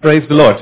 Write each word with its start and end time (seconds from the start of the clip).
Praise 0.00 0.26
the 0.30 0.34
Lord. 0.34 0.56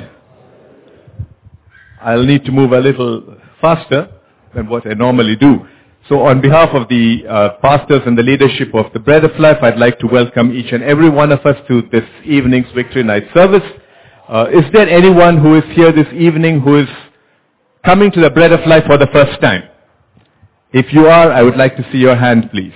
I'll 2.00 2.24
need 2.24 2.44
to 2.46 2.50
move 2.50 2.72
a 2.72 2.80
little 2.80 3.36
faster 3.60 4.08
than 4.52 4.68
what 4.68 4.84
I 4.84 4.94
normally 4.94 5.36
do. 5.36 5.64
So 6.08 6.22
on 6.22 6.40
behalf 6.40 6.70
of 6.70 6.88
the 6.88 7.22
uh, 7.28 7.50
pastors 7.62 8.02
and 8.04 8.18
the 8.18 8.22
leadership 8.24 8.74
of 8.74 8.92
the 8.92 8.98
Bread 8.98 9.24
of 9.24 9.38
Life, 9.38 9.58
I'd 9.62 9.78
like 9.78 10.00
to 10.00 10.08
welcome 10.08 10.52
each 10.52 10.72
and 10.72 10.82
every 10.82 11.08
one 11.08 11.30
of 11.30 11.46
us 11.46 11.56
to 11.68 11.82
this 11.92 12.02
evening's 12.24 12.66
Victory 12.74 13.04
Night 13.04 13.24
service. 13.32 13.62
Uh, 14.28 14.46
is 14.52 14.64
there 14.72 14.88
anyone 14.88 15.38
who 15.38 15.54
is 15.54 15.64
here 15.70 15.92
this 15.92 16.12
evening 16.12 16.60
who 16.60 16.80
is 16.80 16.88
coming 17.84 18.10
to 18.10 18.20
the 18.20 18.30
Bread 18.30 18.50
of 18.52 18.66
Life 18.66 18.86
for 18.86 18.98
the 18.98 19.08
first 19.12 19.40
time? 19.40 19.68
If 20.72 20.92
you 20.92 21.06
are, 21.06 21.30
I 21.30 21.42
would 21.42 21.56
like 21.56 21.76
to 21.76 21.86
see 21.92 21.98
your 21.98 22.16
hand, 22.16 22.50
please. 22.50 22.74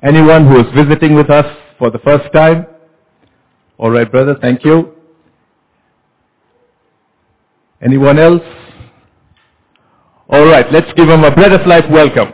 Anyone 0.00 0.46
who 0.46 0.60
is 0.60 0.66
visiting 0.76 1.16
with 1.16 1.28
us 1.28 1.46
for 1.78 1.90
the 1.90 1.98
first 2.00 2.32
time? 2.32 2.66
All 3.78 3.90
right, 3.90 4.10
brother, 4.10 4.36
thank 4.40 4.64
you. 4.64 4.92
Anyone 7.80 8.18
else? 8.18 8.42
All 10.28 10.44
right, 10.44 10.70
let's 10.72 10.92
give 10.94 11.08
him 11.08 11.24
a 11.24 11.34
bread 11.34 11.52
of 11.52 11.66
life 11.66 11.84
welcome. 11.90 12.32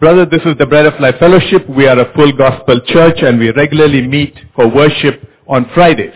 Brother, 0.00 0.26
this 0.26 0.42
is 0.44 0.56
the 0.58 0.66
Bread 0.66 0.84
of 0.84 0.98
Life 1.00 1.14
Fellowship. 1.20 1.68
We 1.70 1.86
are 1.86 1.96
a 1.96 2.12
full 2.14 2.32
gospel 2.36 2.80
church 2.86 3.18
and 3.22 3.38
we 3.38 3.52
regularly 3.52 4.02
meet 4.02 4.36
for 4.56 4.66
worship 4.68 5.22
on 5.46 5.70
Fridays 5.74 6.12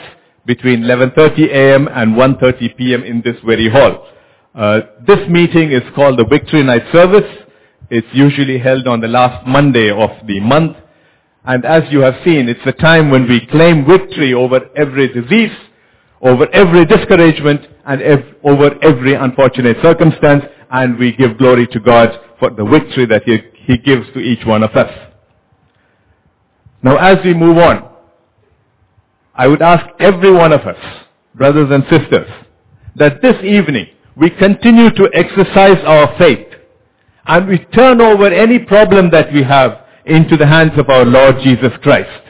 between 0.46 0.82
11.30 0.82 1.48
a.m. 1.50 1.88
and 1.88 2.14
1.30 2.14 2.76
p.m. 2.76 3.02
in 3.02 3.22
this 3.24 3.36
very 3.44 3.68
hall. 3.68 4.06
Uh, 4.54 4.80
this 5.06 5.18
meeting 5.28 5.72
is 5.72 5.82
called 5.94 6.18
the 6.18 6.24
Victory 6.24 6.62
Night 6.62 6.84
Service. 6.92 7.30
It's 7.90 8.06
usually 8.12 8.58
held 8.58 8.86
on 8.86 9.00
the 9.00 9.08
last 9.08 9.46
Monday 9.46 9.90
of 9.90 10.10
the 10.26 10.40
month. 10.40 10.76
And 11.44 11.64
as 11.64 11.82
you 11.90 12.00
have 12.00 12.14
seen, 12.24 12.48
it's 12.48 12.60
a 12.66 12.72
time 12.72 13.10
when 13.10 13.28
we 13.28 13.46
claim 13.46 13.86
victory 13.86 14.34
over 14.34 14.60
every 14.76 15.08
disease, 15.12 15.52
over 16.20 16.48
every 16.52 16.84
discouragement, 16.86 17.60
and 17.86 18.02
ev- 18.02 18.34
over 18.42 18.70
every 18.82 19.14
unfortunate 19.14 19.76
circumstance, 19.82 20.44
and 20.70 20.98
we 20.98 21.12
give 21.12 21.38
glory 21.38 21.66
to 21.68 21.78
God 21.80 22.08
for 22.40 22.50
the 22.50 22.64
victory 22.64 23.06
that 23.06 23.22
he, 23.24 23.38
he 23.64 23.78
gives 23.78 24.06
to 24.14 24.18
each 24.18 24.44
one 24.44 24.62
of 24.64 24.70
us. 24.72 24.90
Now 26.82 26.96
as 26.96 27.18
we 27.24 27.34
move 27.34 27.58
on, 27.58 27.88
I 29.36 29.46
would 29.46 29.62
ask 29.62 29.84
every 30.00 30.32
one 30.32 30.52
of 30.52 30.62
us, 30.62 30.78
brothers 31.34 31.70
and 31.70 31.84
sisters, 31.90 32.30
that 32.96 33.20
this 33.20 33.36
evening 33.44 33.86
we 34.16 34.30
continue 34.30 34.90
to 34.90 35.10
exercise 35.12 35.78
our 35.84 36.16
faith 36.18 36.46
and 37.26 37.46
we 37.46 37.58
turn 37.58 38.00
over 38.00 38.28
any 38.28 38.58
problem 38.58 39.10
that 39.10 39.32
we 39.32 39.42
have 39.42 39.84
into 40.06 40.36
the 40.36 40.46
hands 40.46 40.72
of 40.78 40.88
our 40.88 41.04
Lord 41.04 41.36
Jesus 41.42 41.72
Christ. 41.82 42.22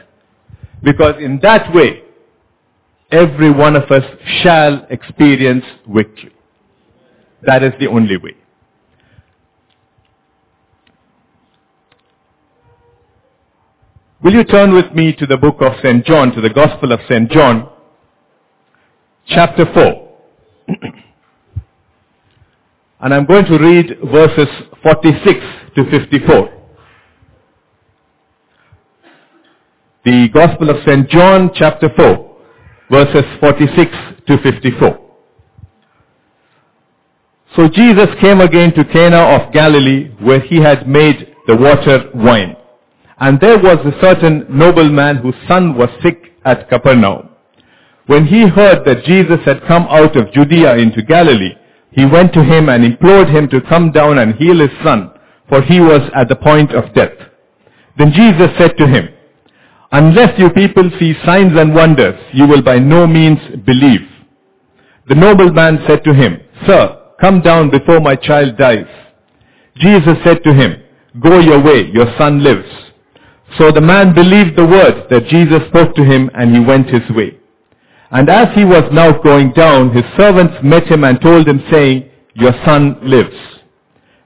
Because 0.83 1.15
in 1.21 1.39
that 1.43 1.73
way, 1.73 2.01
every 3.11 3.51
one 3.51 3.75
of 3.75 3.89
us 3.91 4.03
shall 4.41 4.85
experience 4.89 5.63
victory. 5.87 6.33
That 7.43 7.63
is 7.63 7.73
the 7.79 7.87
only 7.87 8.17
way. 8.17 8.35
Will 14.23 14.33
you 14.33 14.43
turn 14.43 14.73
with 14.73 14.91
me 14.93 15.13
to 15.13 15.27
the 15.27 15.37
book 15.37 15.57
of 15.61 15.73
St. 15.83 16.03
John, 16.03 16.31
to 16.33 16.41
the 16.41 16.49
Gospel 16.49 16.91
of 16.91 16.99
St. 17.07 17.29
John, 17.29 17.69
chapter 19.27 19.63
4. 19.71 20.09
and 23.01 23.13
I'm 23.13 23.27
going 23.27 23.45
to 23.45 23.59
read 23.59 23.95
verses 24.11 24.47
46 24.81 25.39
to 25.75 25.91
54. 25.91 26.49
The 30.03 30.29
Gospel 30.33 30.71
of 30.71 30.77
St. 30.83 31.07
John, 31.09 31.51
chapter 31.53 31.89
4, 31.95 32.37
verses 32.89 33.23
46 33.39 33.91
to 34.25 34.37
54. 34.41 34.99
So 37.55 37.67
Jesus 37.67 38.07
came 38.19 38.41
again 38.41 38.73
to 38.73 38.83
Cana 38.83 39.17
of 39.17 39.53
Galilee, 39.53 40.09
where 40.21 40.39
he 40.39 40.57
had 40.59 40.87
made 40.87 41.35
the 41.45 41.55
water 41.55 42.09
wine. 42.15 42.55
And 43.19 43.39
there 43.39 43.57
was 43.57 43.79
a 43.85 43.99
certain 44.01 44.45
nobleman 44.49 45.17
whose 45.17 45.35
son 45.47 45.75
was 45.75 45.89
sick 46.03 46.33
at 46.45 46.69
Capernaum. 46.69 47.29
When 48.05 48.25
he 48.25 48.47
heard 48.47 48.85
that 48.85 49.03
Jesus 49.05 49.39
had 49.43 49.67
come 49.67 49.83
out 49.89 50.15
of 50.15 50.31
Judea 50.31 50.77
into 50.77 51.01
Galilee, 51.01 51.55
he 51.91 52.05
went 52.05 52.31
to 52.33 52.43
him 52.43 52.69
and 52.69 52.85
implored 52.85 53.29
him 53.29 53.49
to 53.49 53.61
come 53.61 53.91
down 53.91 54.19
and 54.19 54.35
heal 54.35 54.59
his 54.59 54.71
son, 54.83 55.11
for 55.49 55.61
he 55.61 55.79
was 55.79 56.01
at 56.15 56.29
the 56.29 56.35
point 56.35 56.73
of 56.73 56.93
death. 56.93 57.17
Then 57.97 58.13
Jesus 58.13 58.49
said 58.57 58.77
to 58.77 58.87
him, 58.87 59.09
Unless 59.91 60.37
you 60.37 60.49
people 60.51 60.89
see 60.99 61.13
signs 61.25 61.57
and 61.57 61.73
wonders, 61.73 62.19
you 62.33 62.45
will 62.45 62.61
by 62.61 62.77
no 62.77 63.07
means 63.07 63.39
believe. 63.65 64.01
The 65.07 65.15
nobleman 65.15 65.79
said 65.87 66.03
to 66.03 66.13
him, 66.13 66.41
Sir, 66.65 66.97
come 67.19 67.41
down 67.41 67.71
before 67.71 67.99
my 67.99 68.15
child 68.15 68.57
dies. 68.57 68.85
Jesus 69.77 70.17
said 70.23 70.43
to 70.43 70.53
him, 70.53 70.83
Go 71.21 71.39
your 71.39 71.63
way, 71.63 71.89
your 71.91 72.13
son 72.17 72.43
lives. 72.43 72.67
So 73.57 73.71
the 73.71 73.81
man 73.81 74.13
believed 74.13 74.57
the 74.57 74.65
word 74.65 75.07
that 75.09 75.27
Jesus 75.27 75.65
spoke 75.69 75.95
to 75.95 76.03
him 76.03 76.29
and 76.33 76.53
he 76.53 76.59
went 76.59 76.89
his 76.89 77.09
way. 77.15 77.37
And 78.11 78.29
as 78.29 78.53
he 78.55 78.65
was 78.65 78.83
now 78.91 79.11
going 79.21 79.51
down, 79.53 79.93
his 79.93 80.03
servants 80.17 80.55
met 80.63 80.87
him 80.87 81.03
and 81.03 81.19
told 81.21 81.47
him 81.47 81.63
saying, 81.71 82.09
Your 82.33 82.53
son 82.65 82.97
lives. 83.01 83.35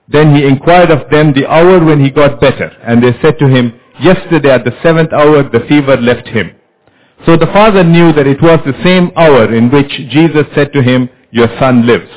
Then 0.07 0.35
he 0.35 0.45
inquired 0.45 0.91
of 0.91 1.09
them 1.09 1.33
the 1.33 1.47
hour 1.47 1.83
when 1.83 2.03
he 2.03 2.09
got 2.09 2.41
better, 2.41 2.67
and 2.83 3.01
they 3.01 3.13
said 3.21 3.39
to 3.39 3.47
him, 3.47 3.79
Yesterday 4.01 4.51
at 4.51 4.65
the 4.65 4.77
seventh 4.83 5.13
hour 5.13 5.43
the 5.43 5.65
fever 5.69 5.97
left 5.97 6.27
him. 6.27 6.51
So 7.25 7.37
the 7.37 7.47
father 7.47 7.83
knew 7.83 8.11
that 8.13 8.27
it 8.27 8.41
was 8.41 8.59
the 8.65 8.83
same 8.83 9.11
hour 9.15 9.53
in 9.53 9.69
which 9.69 9.89
Jesus 10.09 10.45
said 10.55 10.73
to 10.73 10.81
him, 10.81 11.09
Your 11.31 11.47
son 11.59 11.85
lives. 11.85 12.09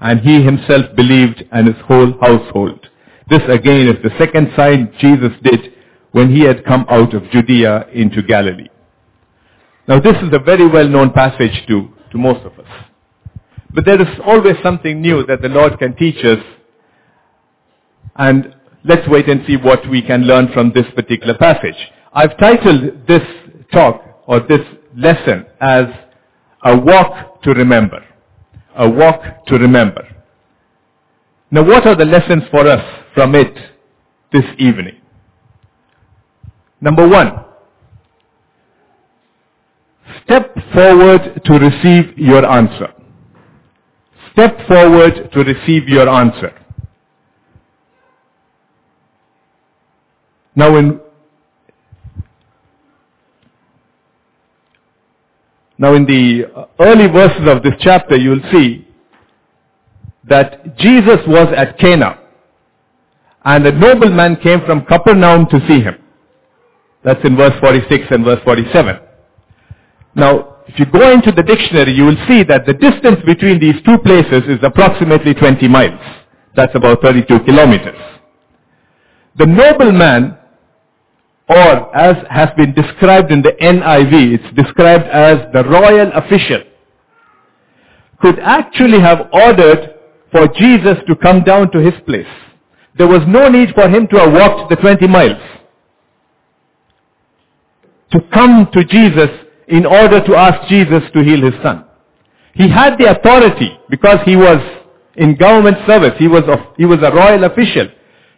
And 0.00 0.20
he 0.20 0.42
himself 0.42 0.94
believed 0.94 1.42
and 1.50 1.66
his 1.66 1.82
whole 1.86 2.12
household. 2.20 2.88
This 3.30 3.42
again 3.48 3.88
is 3.88 3.96
the 4.02 4.16
second 4.18 4.52
sign 4.54 4.94
Jesus 5.00 5.32
did 5.42 5.72
when 6.14 6.32
he 6.32 6.42
had 6.42 6.64
come 6.64 6.86
out 6.88 7.12
of 7.12 7.28
Judea 7.32 7.88
into 7.92 8.22
Galilee. 8.22 8.68
Now 9.88 9.98
this 9.98 10.14
is 10.22 10.28
a 10.32 10.38
very 10.38 10.64
well-known 10.64 11.10
passage 11.10 11.66
to, 11.66 11.88
to 12.12 12.18
most 12.18 12.46
of 12.46 12.56
us. 12.56 12.68
But 13.70 13.84
there 13.84 14.00
is 14.00 14.06
always 14.24 14.54
something 14.62 15.02
new 15.02 15.26
that 15.26 15.42
the 15.42 15.48
Lord 15.48 15.76
can 15.80 15.96
teach 15.96 16.24
us. 16.24 16.38
And 18.14 18.54
let's 18.84 19.08
wait 19.08 19.28
and 19.28 19.44
see 19.44 19.56
what 19.56 19.90
we 19.90 20.02
can 20.02 20.22
learn 20.22 20.52
from 20.52 20.70
this 20.72 20.86
particular 20.94 21.36
passage. 21.36 21.74
I've 22.12 22.38
titled 22.38 23.08
this 23.08 23.22
talk 23.72 24.00
or 24.28 24.38
this 24.38 24.64
lesson 24.96 25.46
as 25.60 25.86
a 26.64 26.78
walk 26.78 27.42
to 27.42 27.50
remember. 27.54 28.04
A 28.76 28.88
walk 28.88 29.46
to 29.48 29.56
remember. 29.56 30.06
Now 31.50 31.64
what 31.64 31.88
are 31.88 31.96
the 31.96 32.04
lessons 32.04 32.44
for 32.52 32.68
us 32.68 32.84
from 33.14 33.34
it 33.34 33.52
this 34.32 34.44
evening? 34.58 35.00
Number 36.84 37.08
one, 37.08 37.32
step 40.22 40.54
forward 40.74 41.40
to 41.46 41.52
receive 41.54 42.18
your 42.18 42.44
answer. 42.44 42.88
Step 44.32 44.68
forward 44.68 45.30
to 45.32 45.44
receive 45.44 45.88
your 45.88 46.06
answer. 46.10 46.52
Now 50.54 50.76
in 50.76 51.00
now 55.78 55.94
in 55.94 56.04
the 56.04 56.68
early 56.80 57.06
verses 57.06 57.48
of 57.48 57.62
this 57.62 57.72
chapter 57.80 58.16
you 58.16 58.28
will 58.28 58.50
see 58.52 58.86
that 60.24 60.76
Jesus 60.76 61.20
was 61.26 61.48
at 61.56 61.78
Cana 61.78 62.18
and 63.46 63.66
a 63.66 63.72
nobleman 63.72 64.36
came 64.36 64.60
from 64.66 64.84
Capernaum 64.84 65.46
to 65.48 65.66
see 65.66 65.80
him. 65.80 66.03
That's 67.04 67.22
in 67.24 67.36
verse 67.36 67.52
46 67.60 68.06
and 68.10 68.24
verse 68.24 68.40
47. 68.44 68.98
Now, 70.14 70.56
if 70.66 70.78
you 70.78 70.86
go 70.86 71.12
into 71.12 71.30
the 71.32 71.42
dictionary, 71.42 71.92
you 71.92 72.06
will 72.06 72.16
see 72.26 72.42
that 72.44 72.64
the 72.64 72.72
distance 72.72 73.20
between 73.26 73.60
these 73.60 73.74
two 73.84 73.98
places 73.98 74.44
is 74.48 74.58
approximately 74.62 75.34
20 75.34 75.68
miles. 75.68 76.00
That's 76.56 76.74
about 76.74 77.02
32 77.02 77.40
kilometers. 77.40 77.98
The 79.36 79.44
nobleman, 79.44 80.38
or 81.48 81.96
as 81.96 82.16
has 82.30 82.48
been 82.56 82.72
described 82.72 83.30
in 83.30 83.42
the 83.42 83.52
NIV, 83.60 84.38
it's 84.38 84.56
described 84.56 85.04
as 85.04 85.38
the 85.52 85.64
royal 85.64 86.10
official, 86.14 86.62
could 88.22 88.38
actually 88.38 89.00
have 89.00 89.28
ordered 89.32 89.94
for 90.32 90.48
Jesus 90.56 90.96
to 91.06 91.16
come 91.16 91.42
down 91.42 91.70
to 91.72 91.80
his 91.80 91.94
place. 92.06 92.26
There 92.96 93.08
was 93.08 93.20
no 93.26 93.48
need 93.48 93.74
for 93.74 93.88
him 93.88 94.06
to 94.08 94.16
have 94.20 94.32
walked 94.32 94.70
the 94.70 94.76
20 94.76 95.06
miles 95.08 95.42
to 98.14 98.20
come 98.32 98.68
to 98.72 98.84
Jesus 98.84 99.28
in 99.68 99.84
order 99.84 100.24
to 100.24 100.34
ask 100.36 100.68
Jesus 100.68 101.02
to 101.12 101.22
heal 101.22 101.42
his 101.42 101.60
son. 101.62 101.84
He 102.54 102.68
had 102.68 102.96
the 102.98 103.10
authority 103.10 103.76
because 103.90 104.18
he 104.24 104.36
was 104.36 104.58
in 105.16 105.34
government 105.36 105.78
service. 105.86 106.12
He 106.18 106.28
was, 106.28 106.44
of, 106.46 106.60
he 106.76 106.84
was 106.84 107.00
a 107.02 107.10
royal 107.12 107.44
official. 107.44 107.88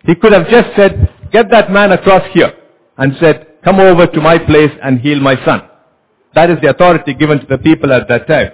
He 0.04 0.14
could 0.14 0.32
have 0.32 0.48
just 0.48 0.74
said, 0.76 1.12
get 1.30 1.50
that 1.50 1.70
man 1.70 1.92
across 1.92 2.22
here 2.32 2.52
and 2.96 3.14
said, 3.20 3.46
come 3.62 3.78
over 3.78 4.06
to 4.06 4.20
my 4.20 4.38
place 4.38 4.70
and 4.82 5.00
heal 5.00 5.20
my 5.20 5.36
son. 5.44 5.62
That 6.34 6.50
is 6.50 6.58
the 6.62 6.70
authority 6.70 7.12
given 7.12 7.40
to 7.40 7.46
the 7.46 7.58
people 7.58 7.92
at 7.92 8.08
that 8.08 8.26
time. 8.26 8.52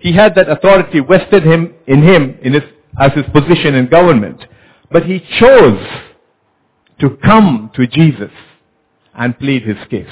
He 0.00 0.12
had 0.12 0.34
that 0.36 0.48
authority 0.48 1.00
vested 1.00 1.44
him 1.44 1.74
in 1.86 2.02
him 2.02 2.38
in 2.42 2.54
his, 2.54 2.62
as 2.98 3.12
his 3.12 3.24
position 3.32 3.74
in 3.74 3.88
government. 3.88 4.44
But 4.90 5.04
he 5.04 5.20
chose 5.38 5.86
to 7.00 7.16
come 7.22 7.70
to 7.74 7.86
Jesus 7.86 8.30
and 9.14 9.38
plead 9.38 9.62
his 9.62 9.76
case. 9.90 10.06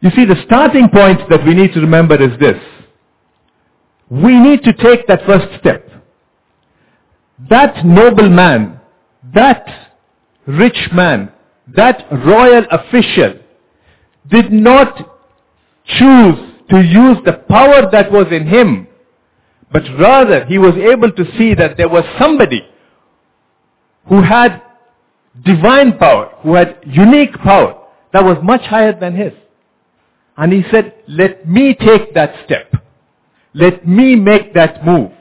You 0.00 0.10
see, 0.10 0.24
the 0.24 0.42
starting 0.44 0.88
point 0.88 1.20
that 1.30 1.44
we 1.44 1.54
need 1.54 1.72
to 1.72 1.80
remember 1.80 2.20
is 2.20 2.38
this. 2.38 2.60
We 4.10 4.38
need 4.38 4.62
to 4.64 4.72
take 4.72 5.06
that 5.08 5.24
first 5.26 5.58
step. 5.58 5.88
That 7.50 7.84
noble 7.84 8.28
man, 8.28 8.80
that 9.34 9.90
rich 10.46 10.78
man, 10.92 11.32
that 11.74 12.06
royal 12.10 12.64
official 12.70 13.40
did 14.28 14.52
not 14.52 14.96
choose 15.84 16.38
to 16.70 16.82
use 16.82 17.18
the 17.24 17.44
power 17.48 17.90
that 17.90 18.10
was 18.10 18.26
in 18.30 18.46
him, 18.46 18.88
but 19.72 19.82
rather 19.98 20.44
he 20.44 20.58
was 20.58 20.74
able 20.74 21.10
to 21.12 21.24
see 21.36 21.54
that 21.54 21.76
there 21.76 21.88
was 21.88 22.04
somebody 22.18 22.62
who 24.08 24.22
had 24.22 24.62
divine 25.44 25.98
power, 25.98 26.32
who 26.42 26.54
had 26.54 26.78
unique 26.86 27.34
power 27.38 27.82
that 28.12 28.24
was 28.24 28.38
much 28.42 28.62
higher 28.62 28.98
than 28.98 29.14
his. 29.14 29.32
And 30.36 30.52
he 30.52 30.62
said, 30.70 30.94
let 31.08 31.48
me 31.48 31.74
take 31.74 32.14
that 32.14 32.34
step. 32.44 32.74
Let 33.54 33.86
me 33.86 34.16
make 34.16 34.54
that 34.54 34.84
move 34.84 35.12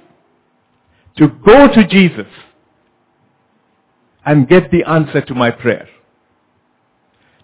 to 1.17 1.29
go 1.29 1.67
to 1.73 1.87
Jesus 1.87 2.27
and 4.25 4.47
get 4.47 4.71
the 4.71 4.83
answer 4.83 5.21
to 5.21 5.33
my 5.33 5.51
prayer. 5.51 5.87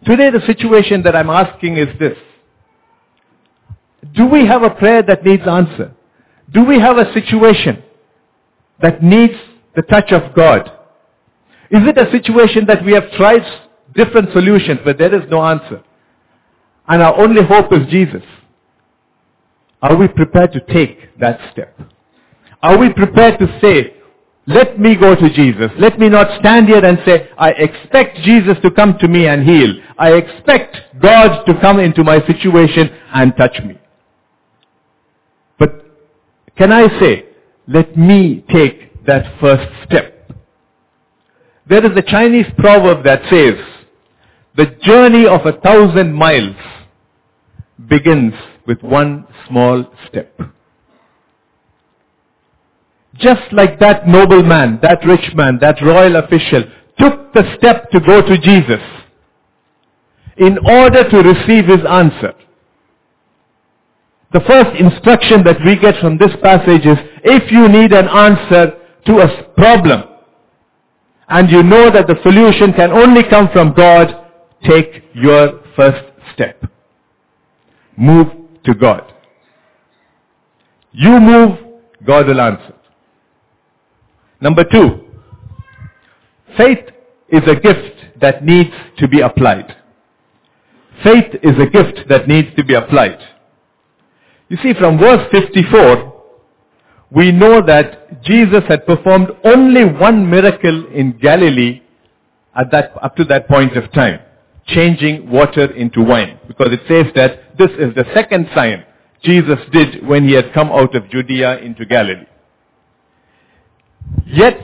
Today 0.06 0.32
the 0.32 0.46
situation 0.46 1.04
that 1.04 1.16
I'm 1.16 1.30
asking 1.30 1.78
is 1.78 1.88
this. 2.00 2.18
Do 4.14 4.26
we 4.26 4.46
have 4.48 4.64
a 4.64 4.72
prayer 4.72 5.04
that 5.04 5.24
needs 5.24 5.48
answer? 5.48 5.94
Do 6.52 6.66
we 6.66 6.80
have 6.80 6.98
a 6.98 7.14
situation 7.14 7.84
that 8.82 9.02
needs 9.02 9.36
the 9.76 9.84
touch 9.84 10.12
of 10.12 10.34
God? 10.36 10.70
Is 11.70 11.88
it 11.88 11.98
a 11.98 12.12
situation 12.12 12.66
that 12.66 12.84
we 12.84 12.92
have 12.94 13.10
tried 13.12 13.44
different 13.96 14.34
solutions 14.34 14.80
but 14.84 14.98
there 14.98 15.14
is 15.14 15.30
no 15.30 15.42
answer? 15.46 15.84
And 16.92 17.02
our 17.02 17.18
only 17.18 17.42
hope 17.42 17.72
is 17.72 17.88
Jesus. 17.90 18.22
Are 19.82 19.96
we 19.96 20.10
prepared 20.10 20.52
to 20.52 20.60
take 20.60 21.18
that 21.20 21.40
step? 21.54 21.80
Are 22.62 22.78
we 22.78 22.92
prepared 22.92 23.40
to 23.40 23.60
say, 23.62 23.94
let 24.46 24.78
me 24.78 24.96
go 24.96 25.16
to 25.16 25.30
Jesus. 25.30 25.72
Let 25.80 25.98
me 25.98 26.10
not 26.10 26.38
stand 26.42 26.68
here 26.68 26.84
and 26.84 27.00
say, 27.06 27.30
I 27.38 27.52
expect 27.52 28.18
Jesus 28.24 28.58
to 28.64 28.72
come 28.72 28.98
to 28.98 29.08
me 29.08 29.26
and 29.28 29.48
heal. 29.48 29.74
I 29.98 30.16
expect 30.16 30.76
God 31.02 31.46
to 31.46 31.58
come 31.62 31.80
into 31.80 32.04
my 32.04 32.20
situation 32.28 32.90
and 33.14 33.38
touch 33.38 33.58
me. 33.64 33.80
But 35.58 35.86
can 36.58 36.74
I 36.74 36.90
say, 37.00 37.26
let 37.70 37.98
me 37.98 38.44
take 38.52 39.06
that 39.06 39.40
first 39.40 39.72
step? 39.86 40.30
There 41.70 41.86
is 41.90 41.98
a 41.98 42.02
Chinese 42.02 42.48
proverb 42.58 43.06
that 43.06 43.22
says, 43.30 43.56
the 44.58 44.76
journey 44.84 45.26
of 45.26 45.46
a 45.46 45.54
thousand 45.62 46.12
miles 46.12 46.58
begins 47.88 48.34
with 48.68 48.82
one 48.82 49.28
small 49.48 49.86
step. 50.08 50.40
Just 53.16 53.52
like 53.52 53.80
that 53.80 54.08
noble 54.08 54.44
man, 54.44 54.80
that 54.82 55.06
rich 55.06 55.34
man, 55.36 55.60
that 55.62 55.82
royal 55.82 56.16
official 56.16 56.64
took 56.98 57.34
the 57.34 57.56
step 57.58 57.90
to 57.92 58.00
go 58.00 58.22
to 58.22 58.38
Jesus 58.38 58.82
in 60.38 60.58
order 60.66 61.08
to 61.10 61.18
receive 61.18 61.66
his 61.66 61.86
answer. 61.88 62.34
The 64.34 64.40
first 64.42 64.80
instruction 64.80 65.44
that 65.44 65.58
we 65.66 65.76
get 65.76 66.00
from 66.00 66.18
this 66.18 66.32
passage 66.42 66.86
is, 66.86 66.98
if 67.24 67.52
you 67.52 67.68
need 67.68 67.92
an 67.92 68.08
answer 68.08 68.78
to 69.06 69.20
a 69.20 69.44
problem, 69.58 70.04
and 71.28 71.50
you 71.50 71.64
know 71.64 71.90
that 71.92 72.08
the 72.08 72.16
solution 72.24 72.74
can 72.74 72.92
only 72.92 73.24
come 73.24 73.50
from 73.52 73.74
God, 73.74 74.28
take 74.64 75.04
your 75.14 75.62
first 75.76 76.04
step. 76.34 76.64
Move 78.02 78.28
to 78.64 78.74
God. 78.74 79.14
You 80.92 81.20
move, 81.20 81.58
God 82.06 82.28
will 82.28 82.42
answer. 82.42 82.74
Number 84.40 84.64
two, 84.64 85.06
faith 86.58 86.84
is 87.30 87.44
a 87.48 87.56
gift 87.56 88.20
that 88.20 88.44
needs 88.44 88.72
to 88.98 89.08
be 89.08 89.22
applied. 89.22 89.76
Faith 91.04 91.36
is 91.44 91.56
a 91.60 91.70
gift 91.70 92.10
that 92.10 92.28
needs 92.28 92.50
to 92.56 92.64
be 92.64 92.74
applied. 92.74 93.20
You 94.50 94.58
see, 94.64 94.74
from 94.74 94.98
verse 94.98 95.28
54, 95.32 96.24
we 97.12 97.32
know 97.32 97.62
that 97.66 98.24
Jesus 98.24 98.64
had 98.68 98.86
performed 98.88 99.30
only 99.44 99.86
one 99.86 100.28
miracle 100.30 100.88
in 100.88 101.20
Galilee 101.20 101.82
at 102.56 102.72
that, 102.72 102.94
up 103.02 103.16
to 103.18 103.26
that 103.26 103.48
point 103.48 103.78
of 103.78 103.92
time, 103.92 104.22
changing 104.66 105.30
water 105.30 105.72
into 105.74 106.04
wine. 106.04 106.40
Because 106.48 106.70
it 106.72 106.82
says 106.88 107.06
that 107.16 107.51
this 107.58 107.72
is 107.72 107.94
the 107.96 108.06
second 108.14 108.50
sign 108.56 108.86
Jesus 109.24 109.60
did 109.72 110.06
when 110.08 110.28
he 110.28 110.34
had 110.34 110.54
come 110.54 110.70
out 110.70 110.96
of 110.96 111.10
Judea 111.10 111.60
into 111.60 111.86
Galilee. 111.86 112.26
Yet 114.26 114.60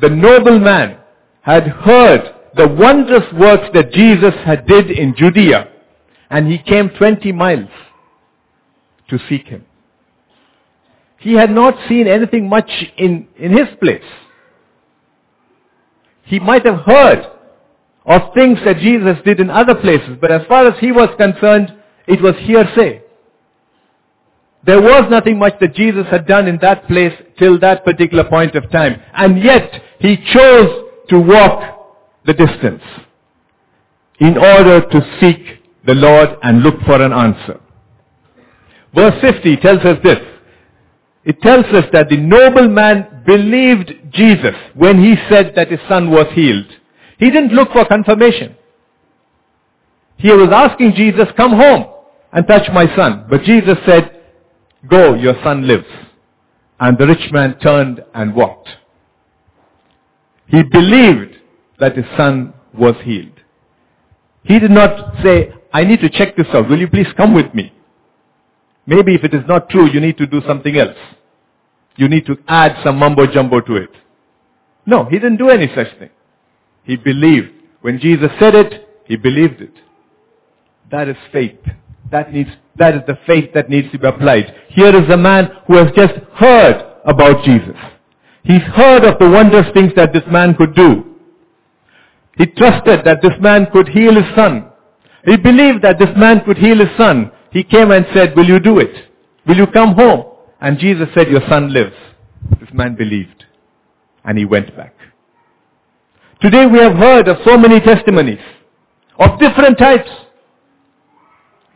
the 0.00 0.10
noble 0.10 0.58
man 0.58 0.98
had 1.42 1.66
heard 1.66 2.34
the 2.56 2.68
wondrous 2.68 3.32
works 3.34 3.68
that 3.74 3.92
Jesus 3.92 4.34
had 4.44 4.66
did 4.66 4.90
in 4.90 5.14
Judea 5.16 5.68
and 6.30 6.50
he 6.50 6.58
came 6.58 6.90
20 6.90 7.32
miles 7.32 7.70
to 9.08 9.18
seek 9.28 9.46
him. 9.46 9.64
He 11.18 11.32
had 11.34 11.50
not 11.50 11.74
seen 11.88 12.06
anything 12.06 12.48
much 12.48 12.70
in, 12.96 13.26
in 13.36 13.52
his 13.52 13.68
place. 13.80 14.02
He 16.24 16.38
might 16.38 16.66
have 16.66 16.80
heard 16.80 17.26
of 18.06 18.34
things 18.34 18.58
that 18.64 18.78
Jesus 18.78 19.16
did 19.24 19.40
in 19.40 19.50
other 19.50 19.74
places, 19.74 20.18
but 20.20 20.30
as 20.30 20.42
far 20.46 20.66
as 20.66 20.78
he 20.80 20.92
was 20.92 21.08
concerned, 21.16 21.74
it 22.06 22.20
was 22.20 22.34
hearsay. 22.40 23.02
There 24.66 24.80
was 24.80 25.04
nothing 25.10 25.38
much 25.38 25.54
that 25.60 25.74
Jesus 25.74 26.06
had 26.10 26.26
done 26.26 26.48
in 26.48 26.58
that 26.62 26.86
place 26.86 27.12
till 27.38 27.58
that 27.60 27.84
particular 27.84 28.24
point 28.24 28.54
of 28.54 28.70
time. 28.70 29.00
And 29.14 29.42
yet, 29.42 29.82
he 29.98 30.16
chose 30.32 30.90
to 31.10 31.20
walk 31.20 31.62
the 32.24 32.32
distance 32.32 32.82
in 34.20 34.38
order 34.38 34.80
to 34.80 35.18
seek 35.20 35.60
the 35.86 35.94
Lord 35.94 36.30
and 36.42 36.62
look 36.62 36.80
for 36.86 37.00
an 37.02 37.12
answer. 37.12 37.60
Verse 38.94 39.20
50 39.20 39.56
tells 39.58 39.80
us 39.80 39.98
this. 40.02 40.18
It 41.24 41.40
tells 41.42 41.66
us 41.66 41.84
that 41.92 42.08
the 42.08 42.16
noble 42.16 42.68
man 42.68 43.22
believed 43.26 43.92
Jesus 44.12 44.54
when 44.74 45.02
he 45.02 45.16
said 45.28 45.52
that 45.56 45.70
his 45.70 45.80
son 45.88 46.10
was 46.10 46.26
healed. 46.34 46.66
He 47.18 47.30
didn't 47.30 47.52
look 47.52 47.72
for 47.72 47.84
confirmation. 47.84 48.56
He 50.16 50.30
was 50.30 50.50
asking 50.52 50.94
Jesus, 50.94 51.26
come 51.36 51.52
home 51.52 51.93
and 52.34 52.46
touch 52.46 52.68
my 52.72 52.94
son. 52.96 53.26
But 53.30 53.42
Jesus 53.44 53.78
said, 53.86 54.20
Go, 54.88 55.14
your 55.14 55.34
son 55.42 55.66
lives. 55.66 55.86
And 56.78 56.98
the 56.98 57.06
rich 57.06 57.32
man 57.32 57.58
turned 57.60 58.04
and 58.14 58.34
walked. 58.34 58.68
He 60.48 60.62
believed 60.62 61.36
that 61.78 61.96
his 61.96 62.04
son 62.16 62.52
was 62.76 62.94
healed. 63.02 63.40
He 64.42 64.58
did 64.58 64.70
not 64.70 65.14
say, 65.22 65.54
I 65.72 65.84
need 65.84 66.00
to 66.00 66.10
check 66.10 66.36
this 66.36 66.46
out. 66.52 66.68
Will 66.68 66.78
you 66.78 66.88
please 66.88 67.06
come 67.16 67.34
with 67.34 67.54
me? 67.54 67.72
Maybe 68.86 69.14
if 69.14 69.24
it 69.24 69.32
is 69.32 69.44
not 69.48 69.70
true, 69.70 69.90
you 69.90 70.00
need 70.00 70.18
to 70.18 70.26
do 70.26 70.42
something 70.46 70.76
else. 70.76 70.98
You 71.96 72.08
need 72.08 72.26
to 72.26 72.36
add 72.48 72.76
some 72.84 72.98
mumbo 72.98 73.26
jumbo 73.26 73.60
to 73.60 73.76
it. 73.76 73.90
No, 74.84 75.04
he 75.06 75.18
didn't 75.18 75.38
do 75.38 75.48
any 75.48 75.68
such 75.74 75.96
thing. 75.98 76.10
He 76.82 76.96
believed. 76.96 77.50
When 77.80 77.98
Jesus 77.98 78.30
said 78.38 78.54
it, 78.54 78.88
he 79.06 79.16
believed 79.16 79.62
it. 79.62 79.72
That 80.90 81.08
is 81.08 81.16
faith. 81.32 81.58
That 82.10 82.32
needs, 82.32 82.50
that 82.76 82.94
is 82.94 83.02
the 83.06 83.18
faith 83.26 83.50
that 83.54 83.68
needs 83.70 83.90
to 83.92 83.98
be 83.98 84.06
applied. 84.06 84.54
Here 84.68 84.94
is 84.94 85.08
a 85.10 85.16
man 85.16 85.50
who 85.66 85.76
has 85.76 85.88
just 85.96 86.14
heard 86.34 87.00
about 87.04 87.44
Jesus. 87.44 87.76
He's 88.42 88.62
heard 88.62 89.04
of 89.04 89.18
the 89.18 89.28
wondrous 89.30 89.66
things 89.72 89.92
that 89.96 90.12
this 90.12 90.22
man 90.30 90.54
could 90.54 90.74
do. 90.74 91.16
He 92.36 92.46
trusted 92.46 93.00
that 93.04 93.22
this 93.22 93.32
man 93.40 93.66
could 93.72 93.88
heal 93.88 94.14
his 94.14 94.34
son. 94.36 94.70
He 95.24 95.36
believed 95.36 95.82
that 95.82 95.98
this 95.98 96.10
man 96.16 96.44
could 96.44 96.58
heal 96.58 96.78
his 96.78 96.94
son. 96.98 97.30
He 97.52 97.62
came 97.62 97.90
and 97.90 98.06
said, 98.12 98.36
will 98.36 98.46
you 98.46 98.58
do 98.60 98.78
it? 98.78 98.94
Will 99.46 99.56
you 99.56 99.66
come 99.66 99.94
home? 99.94 100.24
And 100.60 100.78
Jesus 100.78 101.08
said, 101.14 101.28
your 101.28 101.42
son 101.48 101.72
lives. 101.72 101.94
This 102.60 102.68
man 102.72 102.96
believed. 102.96 103.44
And 104.24 104.36
he 104.36 104.44
went 104.44 104.76
back. 104.76 104.94
Today 106.40 106.66
we 106.66 106.78
have 106.80 106.96
heard 106.96 107.28
of 107.28 107.38
so 107.44 107.56
many 107.56 107.80
testimonies 107.80 108.40
of 109.18 109.38
different 109.38 109.78
types. 109.78 110.10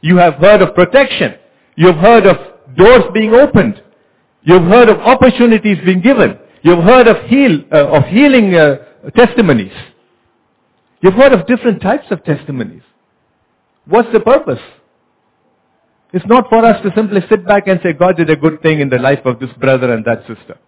You 0.01 0.17
have 0.17 0.35
heard 0.35 0.63
of 0.63 0.75
protection. 0.75 1.35
You 1.77 1.89
have 1.89 1.97
heard 1.97 2.27
of 2.27 2.77
doors 2.77 3.05
being 3.13 3.35
opened. 3.35 3.83
You've 4.43 4.65
heard 4.65 4.89
of 4.89 4.99
opportunities 4.99 5.79
being 5.85 6.01
given. 6.01 6.39
You've 6.63 6.85
heard 6.85 7.07
of 7.07 7.29
heal, 7.29 7.61
uh, 7.73 7.89
of 7.89 8.05
healing 8.05 8.55
uh, 8.55 8.77
testimonies. 9.17 9.73
You've 11.01 11.15
heard 11.15 11.33
of 11.33 11.47
different 11.47 11.81
types 11.81 12.07
of 12.11 12.25
testimonies. 12.25 12.83
What's 13.87 14.13
the 14.13 14.21
purpose? 14.21 14.61
It's 16.13 16.27
not 16.27 16.49
for 16.49 16.65
us 16.65 16.83
to 16.83 16.91
simply 16.97 17.21
sit 17.29 17.47
back 17.47 17.69
and 17.69 17.81
say, 17.83 17.93
God 17.93 18.17
did 18.17 18.31
a 18.31 18.37
good 18.37 18.63
thing 18.63 18.81
in 18.81 18.89
the 18.89 18.99
life 18.99 19.21
of 19.25 19.39
this 19.39 19.51
brother 19.59 19.93
and 19.93 20.05
that 20.05 20.21
sister. 20.27 20.59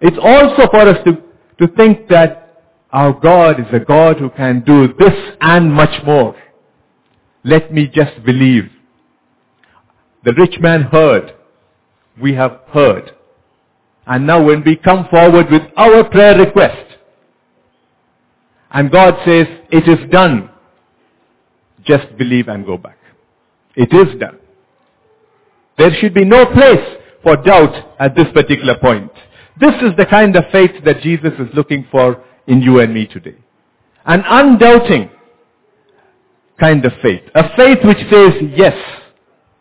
It's 0.00 0.16
also 0.20 0.70
for 0.70 0.80
us 0.80 0.98
to, 1.04 1.22
to 1.66 1.74
think 1.76 2.08
that 2.08 2.62
our 2.90 3.12
God 3.12 3.60
is 3.60 3.66
a 3.72 3.80
God 3.80 4.18
who 4.18 4.30
can 4.30 4.62
do 4.64 4.88
this 4.98 5.14
and 5.40 5.72
much 5.72 6.02
more. 6.04 6.36
Let 7.44 7.72
me 7.72 7.86
just 7.86 8.24
believe. 8.24 8.70
The 10.24 10.32
rich 10.32 10.58
man 10.60 10.82
heard. 10.82 11.34
We 12.20 12.34
have 12.34 12.60
heard. 12.72 13.12
And 14.06 14.26
now 14.26 14.42
when 14.42 14.62
we 14.64 14.76
come 14.76 15.06
forward 15.10 15.50
with 15.50 15.62
our 15.76 16.04
prayer 16.04 16.38
request, 16.38 16.98
and 18.70 18.90
God 18.90 19.14
says, 19.24 19.46
it 19.70 19.88
is 19.88 20.10
done, 20.10 20.50
just 21.84 22.16
believe 22.18 22.48
and 22.48 22.66
go 22.66 22.76
back. 22.76 22.98
It 23.76 23.92
is 23.92 24.18
done. 24.18 24.38
There 25.78 25.90
should 26.00 26.14
be 26.14 26.24
no 26.24 26.46
place 26.46 26.98
for 27.22 27.36
doubt 27.36 27.94
at 27.98 28.14
this 28.14 28.26
particular 28.32 28.76
point. 28.78 29.10
This 29.60 29.74
is 29.82 29.92
the 29.96 30.06
kind 30.06 30.34
of 30.36 30.44
faith 30.50 30.72
that 30.84 31.00
Jesus 31.02 31.32
is 31.38 31.48
looking 31.54 31.86
for 31.90 32.22
in 32.46 32.62
you 32.62 32.80
and 32.80 32.92
me 32.92 33.06
today. 33.06 33.36
An 34.06 34.22
undoubting 34.26 35.10
kind 36.60 36.84
of 36.84 36.92
faith. 37.02 37.22
A 37.34 37.54
faith 37.56 37.78
which 37.84 37.98
says, 38.10 38.32
yes, 38.56 38.76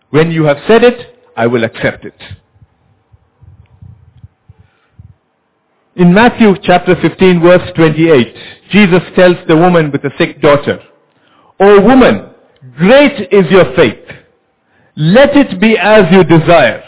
when 0.09 0.31
you 0.31 0.43
have 0.43 0.57
said 0.67 0.83
it, 0.83 1.15
I 1.35 1.47
will 1.47 1.63
accept 1.63 2.05
it. 2.05 2.21
In 5.95 6.13
Matthew 6.13 6.55
chapter 6.63 6.95
15 7.01 7.41
verse 7.41 7.71
28, 7.75 8.35
Jesus 8.71 9.01
tells 9.15 9.35
the 9.47 9.55
woman 9.55 9.91
with 9.91 10.01
the 10.01 10.11
sick 10.17 10.41
daughter, 10.41 10.79
O 11.59 11.81
woman, 11.81 12.31
great 12.77 13.31
is 13.31 13.49
your 13.51 13.75
faith. 13.75 14.03
Let 14.95 15.35
it 15.35 15.59
be 15.59 15.77
as 15.77 16.05
you 16.11 16.23
desire. 16.23 16.83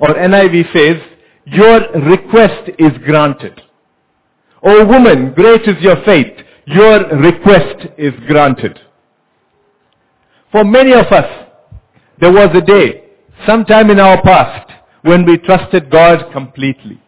Or 0.00 0.08
NIV 0.08 0.72
says, 0.72 1.02
your 1.46 1.80
request 2.02 2.70
is 2.78 2.92
granted. 3.04 3.60
O 4.62 4.84
woman, 4.86 5.32
great 5.34 5.62
is 5.62 5.76
your 5.80 6.02
faith. 6.04 6.32
Your 6.66 7.06
request 7.18 7.86
is 7.98 8.12
granted. 8.26 8.78
For 10.54 10.62
many 10.62 10.92
of 10.92 11.06
us, 11.06 11.48
there 12.20 12.30
was 12.30 12.48
a 12.54 12.60
day, 12.60 13.02
sometime 13.44 13.90
in 13.90 13.98
our 13.98 14.22
past, 14.22 14.70
when 15.02 15.26
we 15.26 15.36
trusted 15.36 15.90
God 15.90 16.30
completely. 16.32 17.02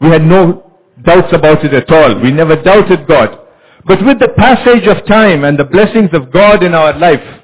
We 0.00 0.08
had 0.08 0.22
no 0.22 0.72
doubts 1.02 1.28
about 1.34 1.62
it 1.62 1.74
at 1.74 1.92
all. 1.92 2.18
We 2.18 2.32
never 2.32 2.56
doubted 2.56 3.06
God. 3.06 3.38
But 3.84 4.02
with 4.02 4.18
the 4.18 4.30
passage 4.30 4.86
of 4.86 5.04
time 5.06 5.44
and 5.44 5.58
the 5.58 5.66
blessings 5.66 6.08
of 6.14 6.32
God 6.32 6.62
in 6.62 6.72
our 6.72 6.98
life, 6.98 7.42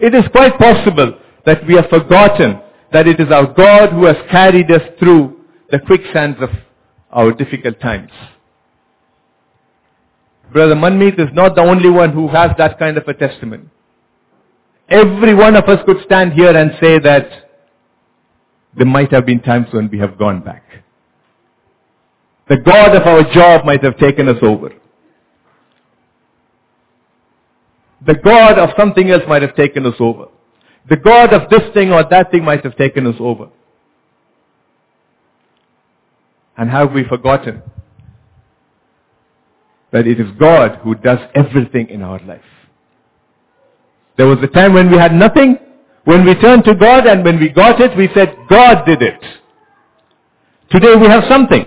it 0.00 0.14
is 0.14 0.24
quite 0.32 0.56
possible 0.56 1.18
that 1.44 1.66
we 1.66 1.74
have 1.74 1.90
forgotten 1.90 2.62
that 2.94 3.06
it 3.06 3.20
is 3.20 3.30
our 3.30 3.52
God 3.52 3.90
who 3.90 4.06
has 4.06 4.16
carried 4.30 4.70
us 4.70 4.82
through 4.98 5.44
the 5.70 5.78
quicksands 5.78 6.38
of 6.40 6.48
our 7.10 7.32
difficult 7.32 7.78
times. 7.80 8.12
Brother 10.54 10.74
Manmeet 10.74 11.20
is 11.20 11.28
not 11.34 11.54
the 11.54 11.60
only 11.60 11.90
one 11.90 12.14
who 12.14 12.28
has 12.28 12.52
that 12.56 12.78
kind 12.78 12.96
of 12.96 13.06
a 13.06 13.12
testimony. 13.12 13.64
Every 14.88 15.34
one 15.34 15.56
of 15.56 15.64
us 15.64 15.80
could 15.84 15.98
stand 16.04 16.32
here 16.32 16.56
and 16.56 16.72
say 16.80 16.98
that 17.00 17.50
there 18.76 18.86
might 18.86 19.12
have 19.12 19.26
been 19.26 19.40
times 19.40 19.66
when 19.72 19.90
we 19.90 19.98
have 19.98 20.18
gone 20.18 20.42
back. 20.42 20.62
The 22.48 22.58
God 22.58 22.94
of 22.94 23.02
our 23.02 23.24
job 23.32 23.64
might 23.64 23.82
have 23.82 23.96
taken 23.96 24.28
us 24.28 24.36
over. 24.42 24.70
The 28.06 28.14
God 28.14 28.58
of 28.58 28.70
something 28.78 29.10
else 29.10 29.22
might 29.26 29.42
have 29.42 29.56
taken 29.56 29.84
us 29.86 29.94
over. 29.98 30.26
The 30.88 30.96
God 30.96 31.32
of 31.32 31.50
this 31.50 31.62
thing 31.74 31.92
or 31.92 32.04
that 32.08 32.30
thing 32.30 32.44
might 32.44 32.62
have 32.64 32.76
taken 32.76 33.06
us 33.06 33.16
over. 33.18 33.48
And 36.56 36.70
have 36.70 36.92
we 36.92 37.02
forgotten 37.04 37.62
that 39.90 40.06
it 40.06 40.20
is 40.20 40.30
God 40.38 40.78
who 40.84 40.94
does 40.94 41.18
everything 41.34 41.88
in 41.88 42.02
our 42.02 42.20
life? 42.20 42.42
There 44.16 44.26
was 44.26 44.38
a 44.42 44.46
time 44.46 44.72
when 44.72 44.90
we 44.90 44.96
had 44.96 45.12
nothing, 45.12 45.58
when 46.04 46.24
we 46.24 46.34
turned 46.36 46.64
to 46.64 46.74
God 46.74 47.06
and 47.06 47.24
when 47.24 47.38
we 47.38 47.48
got 47.48 47.80
it, 47.80 47.96
we 47.96 48.08
said, 48.14 48.34
God 48.48 48.84
did 48.86 49.02
it. 49.02 49.20
Today 50.70 50.94
we 50.96 51.06
have 51.06 51.24
something. 51.28 51.64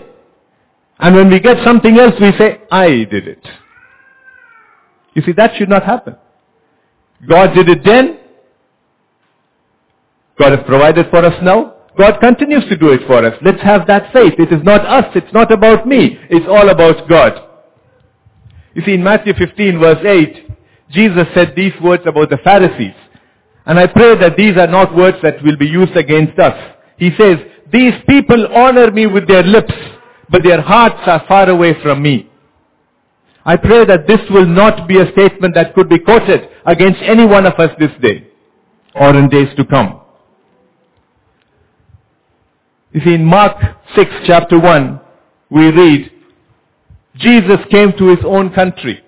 And 1.00 1.16
when 1.16 1.30
we 1.30 1.40
get 1.40 1.64
something 1.64 1.98
else, 1.98 2.14
we 2.20 2.32
say, 2.38 2.62
I 2.72 2.88
did 3.10 3.28
it. 3.28 3.46
You 5.14 5.22
see, 5.24 5.32
that 5.34 5.52
should 5.58 5.70
not 5.70 5.84
happen. 5.84 6.16
God 7.28 7.54
did 7.54 7.70
it 7.70 7.84
then. 7.84 8.20
God 10.38 10.54
has 10.54 10.66
provided 10.66 11.10
for 11.10 11.18
us 11.18 11.36
now. 11.44 11.76
God 11.98 12.20
continues 12.22 12.64
to 12.70 12.78
do 12.78 12.92
it 12.92 13.02
for 13.08 13.26
us. 13.26 13.38
Let's 13.44 13.62
have 13.62 13.86
that 13.88 14.14
faith. 14.14 14.34
It 14.38 14.54
is 14.54 14.64
not 14.64 14.86
us. 14.86 15.06
It's 15.16 15.34
not 15.34 15.52
about 15.52 15.86
me. 15.86 16.18
It's 16.30 16.46
all 16.48 16.70
about 16.70 17.10
God. 17.10 17.34
You 18.74 18.84
see, 18.86 18.94
in 18.94 19.04
Matthew 19.04 19.34
15 19.34 19.80
verse 19.80 20.06
8, 20.06 20.50
Jesus 20.90 21.28
said 21.34 21.54
these 21.56 21.74
words 21.82 22.04
about 22.06 22.30
the 22.30 22.38
Pharisees. 22.44 22.96
And 23.66 23.80
I 23.80 23.88
pray 23.88 24.18
that 24.18 24.36
these 24.36 24.58
are 24.58 24.68
not 24.68 24.96
words 24.96 25.18
that 25.22 25.44
will 25.44 25.58
be 25.58 25.68
used 25.68 25.96
against 25.96 26.40
us. 26.40 26.76
He 26.98 27.12
says, 27.18 27.38
these 27.72 27.94
people 28.08 28.48
honor 28.56 28.90
me 28.90 29.06
with 29.06 29.28
their 29.28 29.44
lips, 29.44 29.74
but 30.30 30.44
their 30.44 30.62
hearts 30.62 31.02
are 31.06 31.24
far 31.28 31.50
away 31.50 31.80
from 31.82 32.02
me. 32.02 32.30
I 33.46 33.56
pray 33.58 33.86
that 33.86 34.08
this 34.08 34.20
will 34.30 34.46
not 34.46 34.88
be 34.88 35.00
a 35.00 35.12
statement 35.12 35.56
that 35.56 35.74
could 35.74 35.90
be 35.90 36.00
quoted 36.00 36.50
against 36.66 37.02
any 37.02 37.26
one 37.26 37.46
of 37.46 37.54
us 37.54 37.72
this 37.80 37.92
day 38.02 38.28
or 38.96 39.16
in 39.16 39.30
days 39.30 39.50
to 39.56 39.66
come. 39.66 40.02
You 42.92 43.02
see, 43.02 43.14
in 43.14 43.24
Mark 43.24 43.56
6 43.96 44.10
chapter 44.26 44.60
1, 44.60 45.00
we 45.52 45.70
read, 45.72 46.12
Jesus 47.16 47.58
came 47.70 47.92
to 47.98 48.08
his 48.08 48.26
own 48.26 48.52
country. 48.52 49.04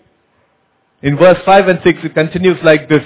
In 1.01 1.17
verse 1.17 1.38
5 1.46 1.67
and 1.67 1.79
6 1.84 2.00
it 2.03 2.13
continues 2.13 2.58
like 2.63 2.88
this. 2.88 3.03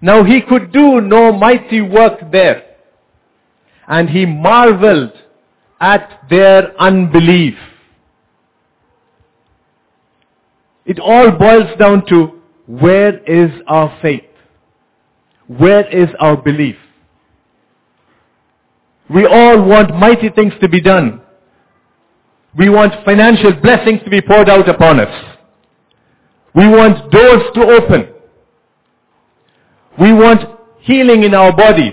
Now 0.00 0.24
he 0.24 0.40
could 0.40 0.72
do 0.72 1.00
no 1.00 1.32
mighty 1.32 1.80
work 1.80 2.20
there. 2.32 2.62
And 3.88 4.08
he 4.08 4.26
marveled 4.26 5.12
at 5.80 6.22
their 6.30 6.80
unbelief. 6.80 7.54
It 10.84 10.98
all 10.98 11.32
boils 11.32 11.76
down 11.78 12.06
to 12.06 12.40
where 12.66 13.18
is 13.24 13.50
our 13.66 13.96
faith? 14.00 14.22
Where 15.46 15.86
is 15.88 16.08
our 16.18 16.36
belief? 16.36 16.76
We 19.08 19.24
all 19.24 19.62
want 19.62 19.94
mighty 19.94 20.30
things 20.30 20.52
to 20.60 20.68
be 20.68 20.80
done. 20.80 21.20
We 22.56 22.68
want 22.68 22.92
financial 23.04 23.52
blessings 23.52 24.00
to 24.04 24.10
be 24.10 24.20
poured 24.20 24.48
out 24.48 24.68
upon 24.68 24.98
us. 25.00 25.35
We 26.56 26.66
want 26.66 27.10
doors 27.10 27.42
to 27.54 27.60
open. 27.60 28.08
We 30.00 30.12
want 30.12 30.40
healing 30.80 31.22
in 31.22 31.34
our 31.34 31.54
bodies. 31.54 31.92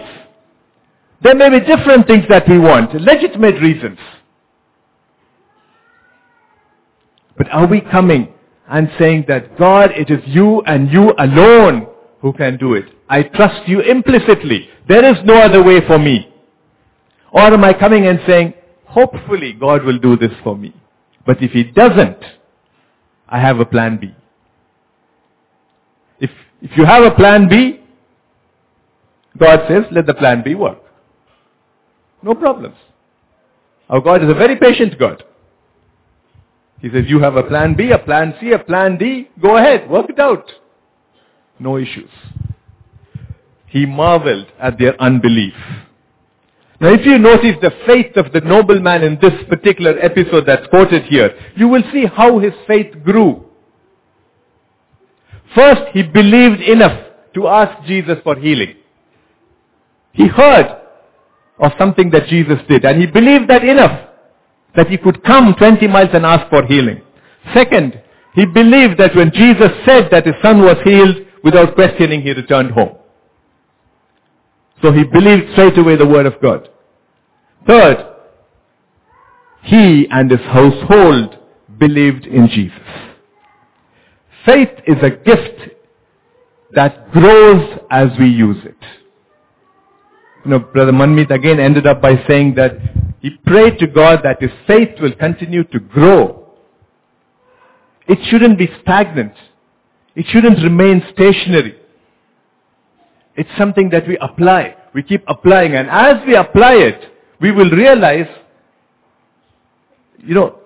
There 1.22 1.36
may 1.36 1.50
be 1.50 1.60
different 1.60 2.08
things 2.08 2.25
that 2.29 2.48
we 2.48 2.58
want, 2.58 2.93
legitimate 2.93 3.62
reasons. 3.62 4.00
But 7.38 7.50
are 7.51 7.67
we 7.67 7.82
coming 7.82 8.34
and 8.70 8.89
saying 8.98 9.25
that 9.27 9.58
God, 9.58 9.91
it 9.91 10.10
is 10.10 10.22
you 10.25 10.62
and 10.62 10.89
you 10.91 11.13
alone 11.17 11.88
who 12.22 12.32
can 12.32 12.58
do 12.58 12.74
it. 12.74 12.86
I 13.10 13.24
trust 13.24 13.67
you 13.67 13.82
implicitly. 13.82 14.70
There 14.88 15.03
is 15.03 15.17
no 15.25 15.36
other 15.41 15.62
way 15.62 15.86
for 15.86 16.00
me. 16.00 16.29
Or 17.32 17.41
am 17.41 17.63
I 17.63 17.74
coming 17.74 18.08
and 18.08 18.20
saying, 18.25 18.53
hopefully 18.86 19.53
God 19.53 19.84
will 19.84 20.00
do 20.00 20.15
this 20.15 20.32
for 20.43 20.58
me. 20.58 20.74
But 21.25 21.41
if 21.43 21.51
he 21.51 21.63
doesn't, 21.63 22.24
I 23.27 23.39
have 23.39 23.60
a 23.60 23.65
plan 23.65 23.98
B. 24.00 24.15
If, 26.63 26.77
you 26.77 26.86
have 26.86 27.03
a 27.03 27.12
plan 27.12 27.50
B, 27.50 27.82
God 29.38 29.65
says, 29.67 29.84
let 29.91 30.08
the 30.08 30.13
plan 30.13 30.41
B 30.43 30.55
work. 30.55 30.79
No 32.22 32.34
problems. 32.34 32.77
Our 33.89 34.00
God 34.00 34.24
is 34.24 34.29
a 34.29 34.34
very 34.34 34.55
patient 34.55 34.98
God. 34.98 35.24
He 36.79 36.89
says, 36.89 37.03
you 37.08 37.20
have 37.20 37.36
a 37.36 37.43
plan 37.43 37.75
B, 37.75 37.91
a 37.91 38.00
plan 38.00 38.34
C, 38.39 38.51
a 38.51 38.60
plan 38.60 38.98
D, 38.98 39.29
go 39.41 39.58
ahead, 39.58 39.89
work 39.89 40.10
it 40.10 40.20
out. 40.20 40.50
No 41.60 41.77
issues. 41.77 42.10
He 43.67 43.86
marveled 43.86 44.48
at 44.60 44.79
their 44.79 45.00
unbelief. 45.01 45.53
Now 46.79 46.93
if 46.93 47.05
you 47.05 47.17
notice 47.17 47.55
the 47.62 47.72
faith 47.86 48.15
of 48.17 48.32
the 48.34 48.41
nobleman 48.41 49.03
in 49.03 49.17
this 49.22 49.34
particular 49.50 49.98
episode 50.00 50.46
that's 50.46 50.67
quoted 50.67 51.03
here, 51.03 51.34
you 51.55 51.67
will 51.67 51.84
see 51.91 52.05
how 52.05 52.39
his 52.39 52.53
faith 52.67 52.93
grew. 53.03 53.46
First, 55.55 55.81
he 55.93 56.03
believed 56.03 56.62
enough 56.62 57.07
to 57.36 57.48
ask 57.48 57.86
Jesus 57.88 58.17
for 58.24 58.36
healing. 58.36 58.75
He 60.12 60.27
heard 60.27 60.81
of 61.60 61.72
something 61.77 62.10
that 62.12 62.27
Jesus 62.27 62.60
did. 62.67 62.86
And 62.86 63.00
he 63.00 63.07
believed 63.07 63.50
that 63.50 63.63
enough 63.63 64.10
that 64.75 64.88
he 64.88 64.98
could 64.98 65.24
come 65.24 65.53
20 65.55 65.88
miles 65.88 66.10
and 66.13 66.25
ask 66.25 66.50
for 66.50 66.65
healing. 66.65 67.01
Second, 67.53 68.01
he 68.33 68.45
believed 68.45 69.00
that 69.00 69.15
when 69.15 69.31
Jesus 69.31 69.69
said 69.86 70.10
that 70.12 70.25
his 70.25 70.36
son 70.41 70.62
was 70.62 70.77
healed, 70.83 71.17
without 71.43 71.75
questioning, 71.75 72.22
he 72.22 72.31
returned 72.31 72.72
home. 72.72 72.95
So 74.81 74.91
he 74.91 75.03
believed 75.03 75.51
straight 75.53 75.77
away 75.77 75.95
the 75.95 76.07
word 76.07 76.25
of 76.25 76.41
God. 76.41 76.69
Third, 77.67 77.98
he 79.62 80.07
and 80.10 80.31
his 80.31 80.41
household 80.41 81.38
believed 81.77 82.25
in 82.25 82.48
Jesus. 82.50 83.12
Faith 84.45 84.69
is 84.88 84.97
a 85.01 85.09
gift 85.09 85.73
that 86.73 87.12
grows 87.12 87.79
as 87.89 88.09
we 88.19 88.27
use 88.27 88.57
it. 88.65 88.75
You 90.43 90.51
know, 90.51 90.59
Brother 90.59 90.91
Manmeet 90.91 91.31
again 91.31 91.59
ended 91.59 91.88
up 91.88 92.01
by 92.01 92.21
saying 92.27 92.55
that 92.55 92.73
he 93.21 93.29
prayed 93.45 93.79
to 93.79 93.88
God 93.88 94.19
that 94.23 94.41
his 94.41 94.51
faith 94.67 95.00
will 95.00 95.13
continue 95.13 95.63
to 95.65 95.79
grow. 95.79 96.51
It 98.07 98.19
shouldn't 98.29 98.57
be 98.57 98.69
stagnant. 98.81 99.33
It 100.15 100.25
shouldn't 100.27 100.62
remain 100.62 101.01
stationary. 101.13 101.77
It's 103.35 103.50
something 103.57 103.89
that 103.91 104.07
we 104.07 104.17
apply. 104.17 104.75
We 104.93 105.03
keep 105.03 105.23
applying 105.27 105.75
and 105.75 105.89
as 105.89 106.17
we 106.27 106.35
apply 106.35 106.73
it, 106.75 107.12
we 107.39 107.51
will 107.51 107.69
realize, 107.71 108.27
you 110.19 110.35
know, 110.35 110.59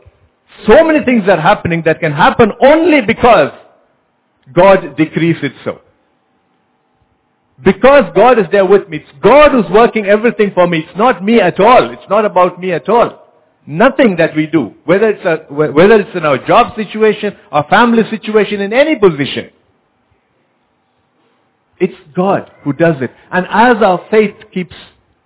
so 0.68 0.84
many 0.84 1.06
things 1.06 1.24
are 1.30 1.40
happening 1.40 1.84
that 1.86 2.00
can 2.00 2.12
happen 2.12 2.52
only 2.62 3.02
because 3.02 3.52
God 4.54 4.96
decrees 4.98 5.38
it 5.44 5.54
so. 5.64 5.82
Because 7.64 8.06
God 8.16 8.38
is 8.38 8.46
there 8.52 8.66
with 8.66 8.88
me. 8.88 8.98
It's 8.98 9.24
God 9.24 9.52
who's 9.52 9.70
working 9.72 10.06
everything 10.06 10.52
for 10.54 10.68
me. 10.68 10.80
It's 10.80 10.98
not 10.98 11.24
me 11.24 11.42
at 11.42 11.60
all. 11.60 11.92
It's 11.92 12.10
not 12.10 12.24
about 12.24 12.60
me 12.60 12.72
at 12.72 12.88
all. 12.88 13.24
Nothing 13.66 14.16
that 14.18 14.36
we 14.36 14.48
do, 14.48 14.76
whether 14.86 15.10
it's, 15.10 15.26
a, 15.26 15.54
whether 15.54 16.00
it's 16.00 16.16
in 16.16 16.26
our 16.26 16.38
job 16.46 16.76
situation, 16.76 17.36
our 17.52 17.68
family 17.70 18.04
situation, 18.10 18.62
in 18.62 18.72
any 18.72 18.96
position. 18.96 19.50
It's 21.80 21.96
God 22.16 22.50
who 22.64 22.74
does 22.74 22.96
it. 23.02 23.12
And 23.32 23.46
as 23.50 23.84
our 23.84 24.06
faith 24.10 24.36
keeps 24.54 24.76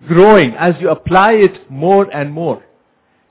growing, 0.07 0.53
as 0.55 0.73
you 0.79 0.89
apply 0.89 1.33
it 1.33 1.69
more 1.69 2.09
and 2.11 2.31
more, 2.31 2.63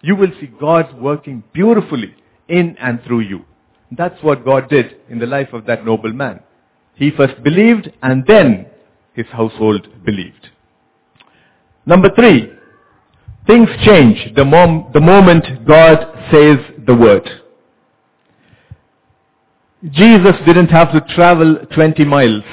you 0.02 0.14
will 0.14 0.30
see 0.40 0.46
God 0.60 1.00
working 1.00 1.42
beautifully 1.52 2.14
in 2.48 2.76
and 2.78 3.02
through 3.02 3.20
you. 3.20 3.44
That's 3.92 4.22
what 4.22 4.44
God 4.44 4.68
did 4.68 4.96
in 5.08 5.18
the 5.18 5.26
life 5.26 5.52
of 5.52 5.66
that 5.66 5.84
noble 5.84 6.12
man. 6.12 6.40
He 6.94 7.10
first 7.10 7.42
believed 7.42 7.90
and 8.02 8.24
then 8.26 8.66
his 9.14 9.26
household 9.26 9.88
believed. 10.04 10.48
Number 11.86 12.10
three, 12.14 12.52
things 13.46 13.68
change 13.84 14.34
the, 14.36 14.44
mom, 14.44 14.90
the 14.92 15.00
moment 15.00 15.66
God 15.66 15.98
says 16.30 16.58
the 16.86 16.94
word. 16.94 17.28
Jesus 19.90 20.34
didn't 20.46 20.68
have 20.68 20.92
to 20.92 21.00
travel 21.14 21.56
20 21.74 22.04
miles 22.04 22.44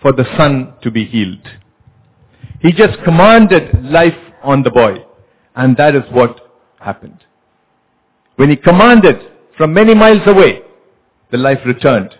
for 0.00 0.12
the 0.12 0.24
son 0.36 0.74
to 0.82 0.90
be 0.90 1.04
healed. 1.04 1.46
He 2.60 2.72
just 2.72 3.02
commanded 3.04 3.84
life 3.84 4.16
on 4.42 4.62
the 4.62 4.70
boy 4.70 5.04
and 5.56 5.76
that 5.76 5.94
is 5.94 6.04
what 6.12 6.60
happened. 6.78 7.24
When 8.36 8.48
he 8.48 8.56
commanded 8.56 9.31
from 9.56 9.74
many 9.74 9.94
miles 9.94 10.22
away, 10.26 10.62
the 11.30 11.38
life 11.38 11.58
returned 11.64 12.16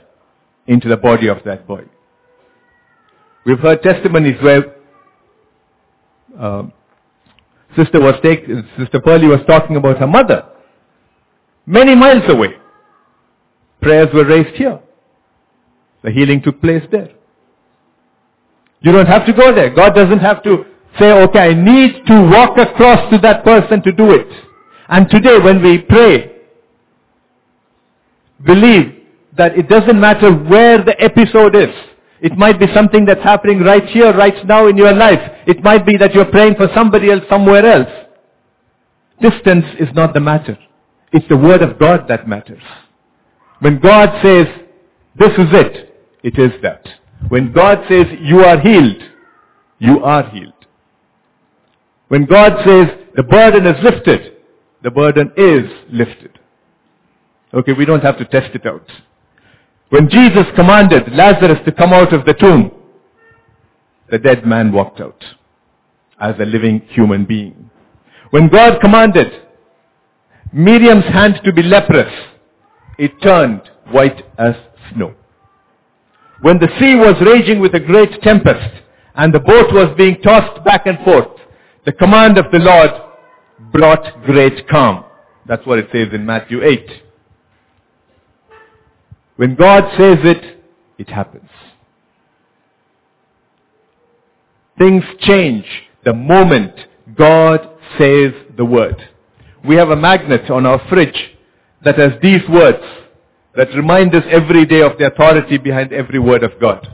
into 0.67 0.89
the 0.89 0.97
body 0.97 1.29
of 1.29 1.39
that 1.45 1.67
boy. 1.67 1.85
We've 3.45 3.59
heard 3.59 3.83
testimonies 3.83 4.41
where 4.41 4.77
uh, 6.39 6.65
Sister 7.77 8.01
was 8.01 8.15
take, 8.23 8.45
Sister 8.79 9.01
Pearlie 9.01 9.27
was 9.27 9.41
talking 9.47 9.77
about 9.77 9.99
her 9.99 10.07
mother. 10.07 10.47
Many 11.67 11.95
miles 11.95 12.25
away. 12.29 12.55
Prayers 13.81 14.09
were 14.15 14.25
raised 14.25 14.55
here. 14.57 14.81
The 16.03 16.11
healing 16.11 16.43
took 16.43 16.61
place 16.61 16.83
there. 16.91 17.11
You 18.81 18.93
don't 18.93 19.07
have 19.07 19.27
to 19.27 19.33
go 19.33 19.55
there. 19.55 19.71
God 19.71 19.95
doesn't 19.95 20.19
have 20.19 20.43
to 20.43 20.65
say, 20.99 21.13
okay, 21.13 21.39
I 21.39 21.55
need 21.55 22.05
to 22.07 22.31
walk 22.31 22.59
across 22.59 23.11
to 23.11 23.19
that 23.19 23.45
person 23.45 23.83
to 23.83 23.93
do 23.93 24.13
it. 24.13 24.27
And 24.89 25.09
today 25.09 25.39
when 25.39 25.63
we 25.63 25.79
pray, 25.79 26.33
believe 28.45 29.03
that 29.37 29.57
it 29.57 29.69
doesn't 29.69 29.99
matter 29.99 30.33
where 30.33 30.83
the 30.83 31.01
episode 31.03 31.57
is. 31.57 31.75
It 32.21 32.37
might 32.37 32.61
be 32.61 32.67
something 32.73 33.05
that's 33.05 33.23
happening 33.23 33.61
right 33.61 33.85
here, 33.87 34.13
right 34.15 34.47
now 34.47 34.69
in 34.69 34.77
your 34.77 34.93
life. 34.93 35.21
It 35.47 35.63
might 35.63 35.85
be 35.85 35.97
that 35.97 36.15
you're 36.15 36.31
praying 36.31 36.55
for 36.55 36.69
somebody 36.75 37.11
else 37.11 37.25
somewhere 37.29 37.67
else. 37.67 37.89
Distance 39.21 39.65
is 39.81 39.89
not 39.95 40.15
the 40.15 40.21
matter. 40.21 40.57
It's 41.13 41.27
the 41.29 41.37
word 41.37 41.63
of 41.63 41.79
God 41.79 42.07
that 42.09 42.29
matters. 42.29 42.63
When 43.61 43.81
God 43.81 44.23
says, 44.23 44.47
this 45.17 45.33
is 45.33 45.49
it, 45.53 45.95
it 46.23 46.39
is 46.39 46.53
that. 46.63 46.87
When 47.29 47.53
God 47.53 47.85
says, 47.89 48.07
you 48.21 48.41
are 48.41 48.59
healed, 48.61 49.03
you 49.79 50.03
are 50.05 50.29
healed. 50.31 50.53
When 52.09 52.25
God 52.25 52.53
says, 52.65 52.87
the 53.15 53.23
burden 53.23 53.67
is 53.67 53.83
lifted, 53.83 54.37
the 54.83 54.91
burden 54.91 55.33
is 55.37 55.71
lifted. 55.91 56.39
Okay, 57.55 57.73
we 57.73 57.85
don't 57.85 58.03
have 58.03 58.19
to 58.19 58.25
test 58.25 58.55
it 58.55 58.67
out. 58.67 58.91
When 59.91 60.09
Jesus 60.09 60.47
commanded 60.57 61.13
Lazarus 61.13 61.59
to 61.67 61.73
come 61.73 61.93
out 61.93 62.15
of 62.15 62.25
the 62.25 62.33
tomb, 62.33 62.71
the 64.11 64.19
dead 64.19 64.47
man 64.47 64.73
walked 64.73 65.01
out 65.01 65.23
as 66.19 66.35
a 66.39 66.47
living 66.47 66.81
human 66.89 67.27
being. 67.27 67.71
When 68.31 68.49
God 68.49 68.81
commanded 68.81 69.31
Miriam's 70.53 71.05
hand 71.05 71.41
to 71.45 71.53
be 71.53 71.63
leprous, 71.63 72.13
it 72.99 73.13
turned 73.23 73.61
white 73.91 74.25
as 74.39 74.55
snow. 74.95 75.15
When 76.41 76.59
the 76.59 76.69
sea 76.81 76.95
was 76.95 77.17
raging 77.21 77.61
with 77.61 77.75
a 77.75 77.81
great 77.81 78.23
tempest 78.23 78.83
and 79.15 79.33
the 79.33 79.41
boat 79.41 79.73
was 79.73 79.95
being 79.99 80.21
tossed 80.23 80.65
back 80.65 80.87
and 80.87 80.99
forth, 81.05 81.29
the 81.85 81.93
command 81.93 82.39
of 82.39 82.47
the 82.51 82.59
Lord 82.59 82.91
brought 83.73 84.25
great 84.25 84.67
calm. 84.69 85.05
That's 85.47 85.67
what 85.67 85.79
it 85.79 85.89
says 85.93 86.09
in 86.13 86.25
Matthew 86.25 86.63
8. 86.63 87.03
When 89.37 89.55
God 89.55 89.85
says 89.99 90.19
it, 90.25 90.63
it 90.99 91.09
happens. 91.09 91.49
Things 94.79 95.05
change 95.21 95.65
the 96.05 96.13
moment 96.13 96.75
God 97.17 97.69
says 97.99 98.33
the 98.57 98.65
word. 98.65 98.97
We 99.67 99.77
have 99.77 99.91
a 99.91 99.97
magnet 99.97 100.51
on 100.51 100.67
our 100.67 100.81
fridge 100.89 101.31
that 101.85 101.99
has 101.99 102.13
these 102.23 102.43
words 102.49 102.83
that 103.55 103.69
remind 103.75 104.15
us 104.15 104.25
every 104.31 104.67
day 104.67 104.83
of 104.83 104.99
the 104.99 105.07
authority 105.07 105.59
behind 105.59 105.93
every 105.93 106.19
word 106.19 106.43
of 106.43 106.59
God. 106.61 106.89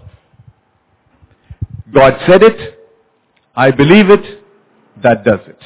God 1.93 2.19
said 2.27 2.43
it, 2.43 2.79
I 3.55 3.71
believe 3.71 4.11
it, 4.11 4.43
that 5.03 5.25
does 5.25 5.41
it. 5.47 5.63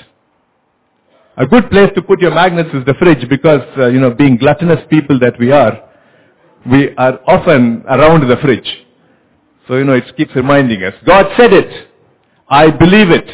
A 1.37 1.47
good 1.47 1.71
place 1.71 1.91
to 1.95 2.03
put 2.03 2.21
your 2.21 2.35
magnets 2.35 2.71
is 2.75 2.85
the 2.85 2.95
fridge 2.95 3.27
because, 3.29 3.63
uh, 3.79 3.87
you 3.87 3.99
know, 3.99 4.11
being 4.11 4.37
gluttonous 4.37 4.81
people 4.91 5.19
that 5.21 5.39
we 5.39 5.51
are, 5.51 5.89
we 6.71 6.95
are 6.97 7.21
often 7.27 7.85
around 7.89 8.29
the 8.29 8.37
fridge. 8.37 8.85
So, 9.67 9.77
you 9.77 9.85
know, 9.85 9.95
it 9.95 10.05
keeps 10.17 10.35
reminding 10.35 10.83
us. 10.83 10.95
God 11.05 11.27
said 11.37 11.53
it. 11.53 11.89
I 12.49 12.71
believe 12.71 13.11
it. 13.11 13.29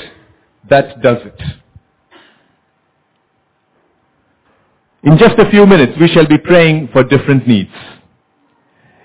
That 0.69 1.01
does 1.03 1.19
it. 1.25 1.43
In 5.03 5.17
just 5.17 5.39
a 5.39 5.51
few 5.51 5.65
minutes, 5.67 5.93
we 6.01 6.09
shall 6.09 6.27
be 6.27 6.39
praying 6.39 6.89
for 6.93 7.05
different 7.05 7.47
needs. 7.47 7.73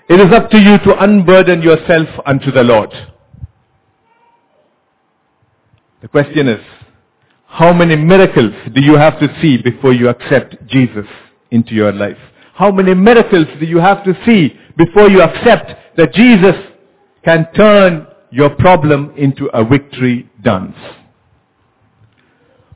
It 0.08 0.20
is 0.20 0.32
up 0.32 0.50
to 0.50 0.58
you 0.58 0.78
to 0.78 1.02
unburden 1.02 1.62
yourself 1.62 2.08
unto 2.26 2.50
the 2.50 2.62
Lord. 2.62 2.90
The 6.02 6.08
question 6.08 6.48
is, 6.48 6.60
how 7.46 7.72
many 7.72 7.96
miracles 7.96 8.52
do 8.74 8.82
you 8.82 8.96
have 8.96 9.18
to 9.20 9.28
see 9.40 9.56
before 9.56 9.94
you 9.94 10.08
accept 10.08 10.66
Jesus 10.66 11.06
into 11.50 11.74
your 11.74 11.92
life? 11.92 12.18
How 12.54 12.70
many 12.70 12.94
miracles 12.94 13.46
do 13.58 13.66
you 13.66 13.78
have 13.78 14.04
to 14.04 14.14
see 14.24 14.56
before 14.76 15.08
you 15.10 15.22
accept 15.22 15.72
that 15.96 16.14
Jesus 16.14 16.54
can 17.24 17.48
turn 17.54 18.06
your 18.30 18.50
problem 18.50 19.12
into 19.16 19.46
a 19.46 19.64
victory 19.64 20.30
dance? 20.42 20.76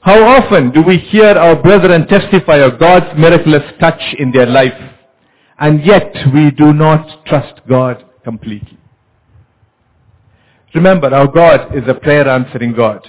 How 0.00 0.20
often 0.24 0.72
do 0.72 0.82
we 0.82 0.98
hear 0.98 1.30
our 1.30 1.54
brethren 1.62 2.08
testify 2.08 2.56
of 2.56 2.80
God's 2.80 3.06
miraculous 3.16 3.62
touch 3.78 4.00
in 4.18 4.32
their 4.32 4.46
life 4.46 4.72
and 5.60 5.84
yet 5.84 6.12
we 6.34 6.50
do 6.50 6.72
not 6.72 7.24
trust 7.26 7.60
God 7.68 8.04
completely? 8.24 8.78
Remember, 10.74 11.14
our 11.14 11.28
God 11.28 11.74
is 11.76 11.84
a 11.86 11.94
prayer 11.94 12.28
answering 12.28 12.72
God. 12.74 13.08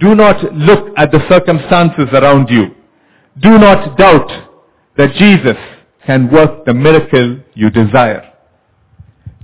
Do 0.00 0.14
not 0.14 0.52
look 0.54 0.88
at 0.96 1.12
the 1.12 1.20
circumstances 1.28 2.08
around 2.12 2.48
you. 2.48 2.74
Do 3.40 3.58
not 3.58 3.96
doubt 3.98 4.30
that 4.96 5.12
Jesus 5.14 5.56
can 6.06 6.30
work 6.30 6.64
the 6.64 6.74
miracle 6.74 7.40
you 7.54 7.70
desire. 7.70 8.32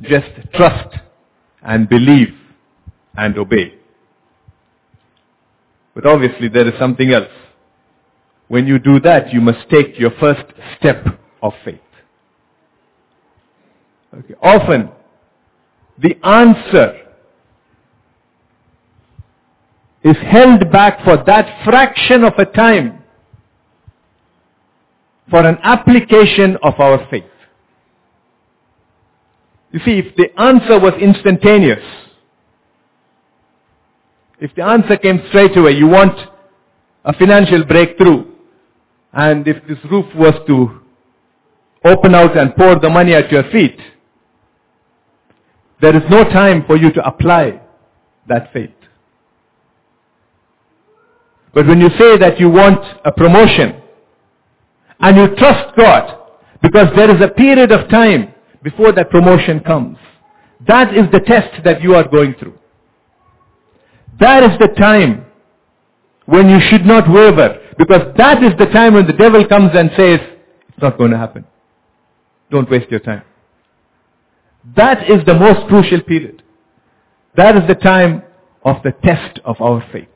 Just 0.03 0.29
trust 0.55 0.96
and 1.62 1.88
believe 1.88 2.35
and 3.16 3.37
obey. 3.38 3.75
But 5.94 6.07
obviously 6.07 6.49
there 6.49 6.66
is 6.66 6.79
something 6.79 7.12
else. 7.12 7.29
When 8.49 8.66
you 8.66 8.79
do 8.79 9.01
that, 9.01 9.33
you 9.33 9.40
must 9.40 9.68
take 9.70 9.99
your 9.99 10.11
first 10.18 10.44
step 10.79 11.07
of 11.42 11.53
faith. 11.64 11.81
Okay. 14.12 14.35
Often, 14.42 14.90
the 15.99 16.16
answer 16.27 17.07
is 20.03 20.16
held 20.16 20.70
back 20.73 21.05
for 21.05 21.23
that 21.27 21.62
fraction 21.64 22.25
of 22.25 22.33
a 22.38 22.46
time 22.46 23.00
for 25.31 25.47
an 25.47 25.59
application 25.62 26.59
of 26.62 26.75
our 26.79 27.07
faith. 27.09 27.25
You 29.73 29.81
see, 29.85 29.99
if 29.99 30.16
the 30.16 30.29
answer 30.40 30.79
was 30.81 30.95
instantaneous, 31.01 31.85
if 34.40 34.55
the 34.57 34.64
answer 34.64 34.97
came 34.97 35.23
straight 35.29 35.57
away, 35.57 35.73
you 35.73 35.87
want 35.87 36.19
a 37.05 37.12
financial 37.12 37.64
breakthrough, 37.64 38.25
and 39.12 39.47
if 39.47 39.57
this 39.69 39.79
roof 39.90 40.07
was 40.16 40.35
to 40.49 40.81
open 41.85 42.14
out 42.14 42.37
and 42.37 42.55
pour 42.57 42.79
the 42.81 42.90
money 42.90 43.14
at 43.14 43.31
your 43.31 43.45
feet, 43.51 43.79
there 45.81 45.97
is 45.97 46.03
no 46.11 46.25
time 46.25 46.64
for 46.66 46.77
you 46.77 46.93
to 46.93 47.07
apply 47.07 47.61
that 48.29 48.53
faith. 48.53 48.71
But 51.55 51.66
when 51.66 51.81
you 51.81 51.88
say 51.90 52.16
that 52.19 52.38
you 52.38 52.51
want 52.51 52.85
a 53.05 53.12
promotion 53.12 53.80
and 55.01 55.17
you 55.17 55.35
trust 55.37 55.77
God 55.77 56.19
because 56.63 56.89
there 56.97 57.15
is 57.15 57.23
a 57.23 57.29
period 57.29 57.73
of 57.73 57.89
time 57.89 58.35
before 58.63 58.93
that 58.93 59.11
promotion 59.11 59.61
comes, 59.61 59.97
that 60.67 60.95
is 60.95 61.05
the 61.13 61.21
test 61.21 61.65
that 61.65 61.83
you 61.83 61.95
are 61.95 62.07
going 62.07 62.35
through. 62.35 62.59
That 64.19 64.43
is 64.43 64.59
the 64.59 64.69
time 64.69 65.25
when 66.27 66.51
you 66.51 66.61
should 66.69 66.85
not 66.85 67.11
waver 67.11 67.59
because 67.79 68.15
that 68.19 68.43
is 68.43 68.53
the 68.59 68.67
time 68.67 68.95
when 68.95 69.07
the 69.07 69.15
devil 69.15 69.47
comes 69.47 69.71
and 69.75 69.91
says, 69.97 70.21
it's 70.69 70.83
not 70.83 70.99
going 70.99 71.11
to 71.11 71.19
happen. 71.19 71.45
Don't 72.51 72.71
waste 72.71 72.91
your 72.91 73.01
time. 73.01 73.23
That 74.77 75.09
is 75.11 75.25
the 75.25 75.35
most 75.35 75.67
crucial 75.69 76.03
period. 76.03 76.43
That 77.37 77.57
is 77.57 77.63
the 77.67 77.75
time 77.75 78.23
of 78.65 78.77
the 78.83 78.93
test 79.03 79.41
of 79.45 79.61
our 79.61 79.83
faith. 79.93 80.09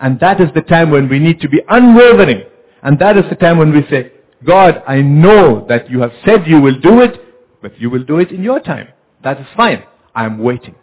And 0.00 0.18
that 0.18 0.40
is 0.40 0.48
the 0.54 0.62
time 0.62 0.90
when 0.90 1.08
we 1.08 1.20
need 1.20 1.40
to 1.42 1.48
be 1.48 1.60
unwavering. 1.68 2.42
And 2.82 2.98
that 2.98 3.16
is 3.16 3.24
the 3.30 3.36
time 3.36 3.58
when 3.58 3.72
we 3.72 3.82
say, 3.88 4.10
God, 4.44 4.82
I 4.86 5.00
know 5.02 5.64
that 5.68 5.90
you 5.90 6.00
have 6.00 6.12
said 6.24 6.46
you 6.46 6.60
will 6.60 6.78
do 6.80 7.00
it, 7.00 7.20
but 7.60 7.78
you 7.80 7.90
will 7.90 8.04
do 8.04 8.18
it 8.18 8.30
in 8.30 8.42
your 8.42 8.60
time. 8.60 8.88
That 9.22 9.40
is 9.40 9.46
fine. 9.56 9.84
I 10.14 10.24
am 10.24 10.38
waiting. 10.38 10.74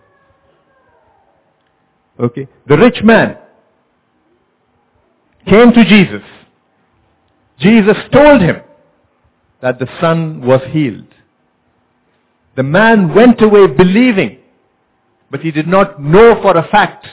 Okay. 2.19 2.48
The 2.67 2.78
rich 2.78 3.02
man 3.04 3.38
came 5.48 5.74
to 5.74 5.86
Jesus. 5.86 6.24
Jesus 7.60 7.98
told 8.12 8.41
him 8.41 8.62
that 9.62 9.80
the 9.80 9.88
son 10.00 10.41
was 10.45 10.62
healed. 10.72 11.08
The 12.56 12.63
man 12.63 13.13
went 13.13 13.41
away 13.41 13.67
believing, 13.67 14.39
but 15.30 15.41
he 15.41 15.52
did 15.52 15.67
not 15.67 16.02
know 16.02 16.41
for 16.41 16.56
a 16.58 16.67
fact 16.69 17.08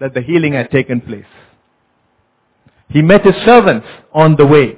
that 0.00 0.14
the 0.14 0.22
healing 0.22 0.54
had 0.54 0.70
taken 0.70 1.00
place. 1.00 1.24
He 2.88 3.02
met 3.02 3.24
his 3.24 3.36
servants 3.44 3.86
on 4.12 4.36
the 4.36 4.46
way 4.46 4.76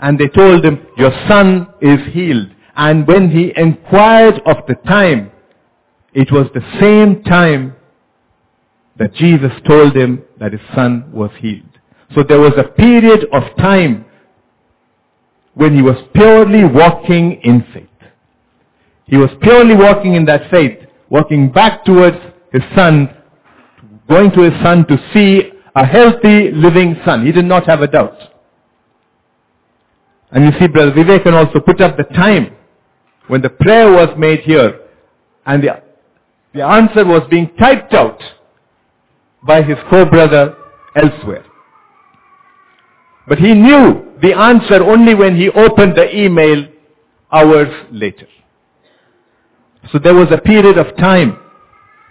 and 0.00 0.18
they 0.18 0.28
told 0.28 0.64
him, 0.64 0.86
your 0.96 1.12
son 1.28 1.68
is 1.80 2.00
healed. 2.12 2.48
And 2.74 3.06
when 3.06 3.30
he 3.30 3.52
inquired 3.54 4.40
of 4.46 4.56
the 4.66 4.74
time, 4.86 5.30
it 6.14 6.32
was 6.32 6.46
the 6.54 6.62
same 6.80 7.22
time 7.24 7.76
that 8.96 9.14
Jesus 9.14 9.52
told 9.66 9.94
him 9.94 10.22
that 10.38 10.52
his 10.52 10.60
son 10.74 11.10
was 11.12 11.30
healed. 11.38 11.78
So 12.14 12.22
there 12.22 12.40
was 12.40 12.54
a 12.56 12.64
period 12.64 13.26
of 13.32 13.42
time 13.58 14.06
when 15.54 15.74
he 15.74 15.82
was 15.82 15.96
purely 16.14 16.64
walking 16.64 17.40
in 17.42 17.64
faith. 17.72 17.86
He 19.04 19.16
was 19.16 19.30
purely 19.42 19.74
walking 19.74 20.14
in 20.14 20.24
that 20.26 20.50
faith, 20.50 20.78
walking 21.10 21.52
back 21.52 21.84
towards 21.84 22.16
his 22.52 22.62
son, 22.74 23.14
going 24.08 24.30
to 24.32 24.42
his 24.50 24.62
son 24.62 24.86
to 24.86 24.96
see 25.12 25.50
a 25.74 25.84
healthy 25.84 26.50
living 26.52 26.96
son. 27.04 27.26
He 27.26 27.32
did 27.32 27.44
not 27.44 27.66
have 27.66 27.82
a 27.82 27.86
doubt. 27.86 28.16
And 30.32 30.44
you 30.44 30.52
see, 30.58 30.68
Brother 30.68 30.92
Vivek 30.92 31.24
can 31.24 31.34
also 31.34 31.60
put 31.60 31.80
up 31.80 31.96
the 31.96 32.04
time 32.14 32.56
when 33.26 33.42
the 33.42 33.50
prayer 33.50 33.90
was 33.90 34.08
made 34.16 34.40
here 34.40 34.80
and 35.46 35.62
the, 35.62 35.82
the 36.54 36.62
answer 36.62 37.04
was 37.04 37.22
being 37.30 37.50
typed 37.58 37.94
out 37.94 38.22
by 39.46 39.62
his 39.62 39.76
co-brother 39.88 40.56
elsewhere. 40.96 41.44
But 43.28 43.38
he 43.38 43.54
knew 43.54 44.12
the 44.22 44.36
answer 44.36 44.82
only 44.82 45.14
when 45.14 45.36
he 45.36 45.48
opened 45.50 45.96
the 45.96 46.14
email 46.16 46.66
hours 47.32 47.68
later. 47.90 48.26
So 49.92 49.98
there 49.98 50.14
was 50.14 50.28
a 50.30 50.38
period 50.38 50.78
of 50.78 50.96
time 50.96 51.38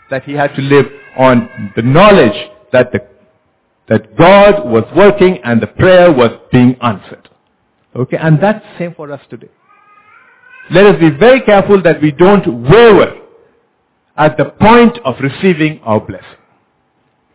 that 0.09 0.23
he 0.23 0.33
had 0.33 0.55
to 0.55 0.61
live 0.61 0.85
on 1.17 1.71
the 1.75 1.81
knowledge 1.81 2.49
that 2.71 2.91
the, 2.91 2.99
that 3.87 4.15
God 4.17 4.67
was 4.67 4.83
working 4.95 5.39
and 5.43 5.61
the 5.61 5.67
prayer 5.67 6.11
was 6.11 6.31
being 6.51 6.75
answered. 6.81 7.28
Okay, 7.95 8.17
and 8.17 8.41
that's 8.41 8.63
the 8.63 8.77
same 8.77 8.93
for 8.95 9.11
us 9.11 9.21
today. 9.29 9.49
Let 10.71 10.85
us 10.85 10.99
be 10.99 11.09
very 11.09 11.41
careful 11.41 11.81
that 11.81 12.01
we 12.01 12.11
don't 12.11 12.63
waver 12.63 13.15
at 14.15 14.37
the 14.37 14.45
point 14.45 14.99
of 15.05 15.15
receiving 15.19 15.79
our 15.81 15.99
blessing. 15.99 16.27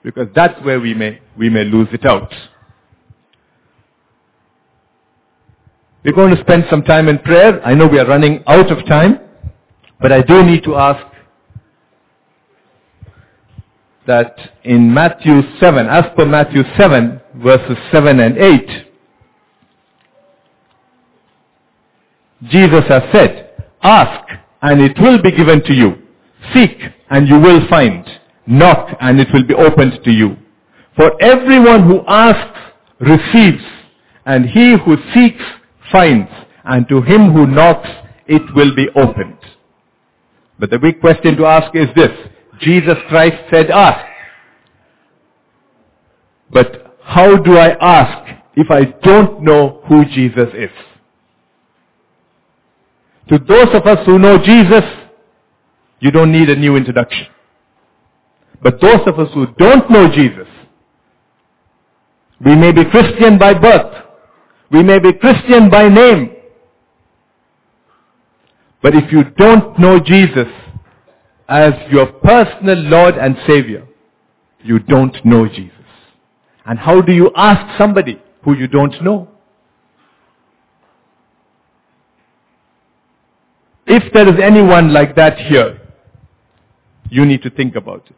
Because 0.04 0.28
that's 0.34 0.62
where 0.64 0.78
we 0.80 0.94
may, 0.94 1.18
we 1.36 1.48
may 1.48 1.64
lose 1.64 1.88
it 1.92 2.04
out. 2.04 2.32
We're 6.04 6.12
going 6.12 6.34
to 6.34 6.40
spend 6.42 6.66
some 6.68 6.82
time 6.82 7.08
in 7.08 7.18
prayer. 7.18 7.64
I 7.66 7.74
know 7.74 7.86
we 7.86 7.98
are 7.98 8.06
running 8.06 8.44
out 8.46 8.70
of 8.70 8.86
time. 8.86 9.20
But 10.00 10.12
I 10.12 10.20
do 10.20 10.42
need 10.44 10.62
to 10.64 10.76
ask 10.76 11.04
that 14.06 14.36
in 14.64 14.92
Matthew 14.92 15.40
7, 15.58 15.86
as 15.86 16.04
per 16.14 16.26
Matthew 16.26 16.62
7, 16.76 17.20
verses 17.36 17.78
7 17.90 18.20
and 18.20 18.36
8, 18.36 18.83
Jesus 22.50 22.84
has 22.88 23.02
said, 23.12 23.52
ask 23.82 24.28
and 24.62 24.80
it 24.80 24.98
will 25.00 25.20
be 25.22 25.30
given 25.30 25.62
to 25.64 25.72
you. 25.72 25.94
Seek 26.52 26.78
and 27.10 27.28
you 27.28 27.38
will 27.38 27.66
find. 27.68 28.06
Knock 28.46 28.96
and 29.00 29.20
it 29.20 29.28
will 29.32 29.46
be 29.46 29.54
opened 29.54 30.00
to 30.04 30.10
you. 30.10 30.36
For 30.96 31.10
everyone 31.22 31.88
who 31.88 32.02
asks 32.06 32.58
receives 33.00 33.62
and 34.26 34.46
he 34.46 34.76
who 34.84 34.96
seeks 35.14 35.42
finds 35.90 36.30
and 36.64 36.88
to 36.88 37.02
him 37.02 37.32
who 37.32 37.46
knocks 37.46 37.88
it 38.26 38.42
will 38.54 38.74
be 38.74 38.88
opened. 38.96 39.38
But 40.58 40.70
the 40.70 40.78
big 40.78 41.00
question 41.00 41.36
to 41.36 41.46
ask 41.46 41.74
is 41.74 41.88
this. 41.96 42.10
Jesus 42.60 42.96
Christ 43.08 43.36
said 43.50 43.70
ask. 43.70 44.06
But 46.50 46.96
how 47.02 47.36
do 47.36 47.56
I 47.56 47.76
ask 47.80 48.40
if 48.54 48.70
I 48.70 48.84
don't 49.02 49.42
know 49.42 49.82
who 49.88 50.04
Jesus 50.04 50.48
is? 50.54 50.70
To 53.28 53.38
those 53.38 53.68
of 53.74 53.86
us 53.86 54.04
who 54.06 54.18
know 54.18 54.38
Jesus, 54.38 54.84
you 56.00 56.10
don't 56.10 56.32
need 56.32 56.50
a 56.50 56.56
new 56.56 56.76
introduction. 56.76 57.26
But 58.62 58.80
those 58.80 59.00
of 59.06 59.18
us 59.18 59.28
who 59.32 59.46
don't 59.58 59.90
know 59.90 60.08
Jesus, 60.08 60.48
we 62.44 62.54
may 62.54 62.72
be 62.72 62.84
Christian 62.84 63.38
by 63.38 63.54
birth. 63.54 64.04
We 64.70 64.82
may 64.82 64.98
be 64.98 65.12
Christian 65.12 65.70
by 65.70 65.88
name. 65.88 66.30
But 68.82 68.94
if 68.94 69.10
you 69.10 69.24
don't 69.24 69.78
know 69.78 69.98
Jesus 69.98 70.48
as 71.48 71.72
your 71.90 72.06
personal 72.06 72.78
Lord 72.78 73.16
and 73.16 73.36
Savior, 73.46 73.86
you 74.62 74.78
don't 74.78 75.16
know 75.24 75.48
Jesus. 75.48 75.72
And 76.66 76.78
how 76.78 77.00
do 77.00 77.12
you 77.12 77.30
ask 77.36 77.78
somebody 77.78 78.20
who 78.42 78.54
you 78.54 78.66
don't 78.66 79.02
know? 79.02 79.28
If 83.96 84.12
there 84.12 84.28
is 84.28 84.40
anyone 84.42 84.92
like 84.92 85.14
that 85.14 85.38
here, 85.38 85.80
you 87.10 87.24
need 87.24 87.42
to 87.42 87.50
think 87.50 87.76
about 87.76 88.04
it. 88.10 88.16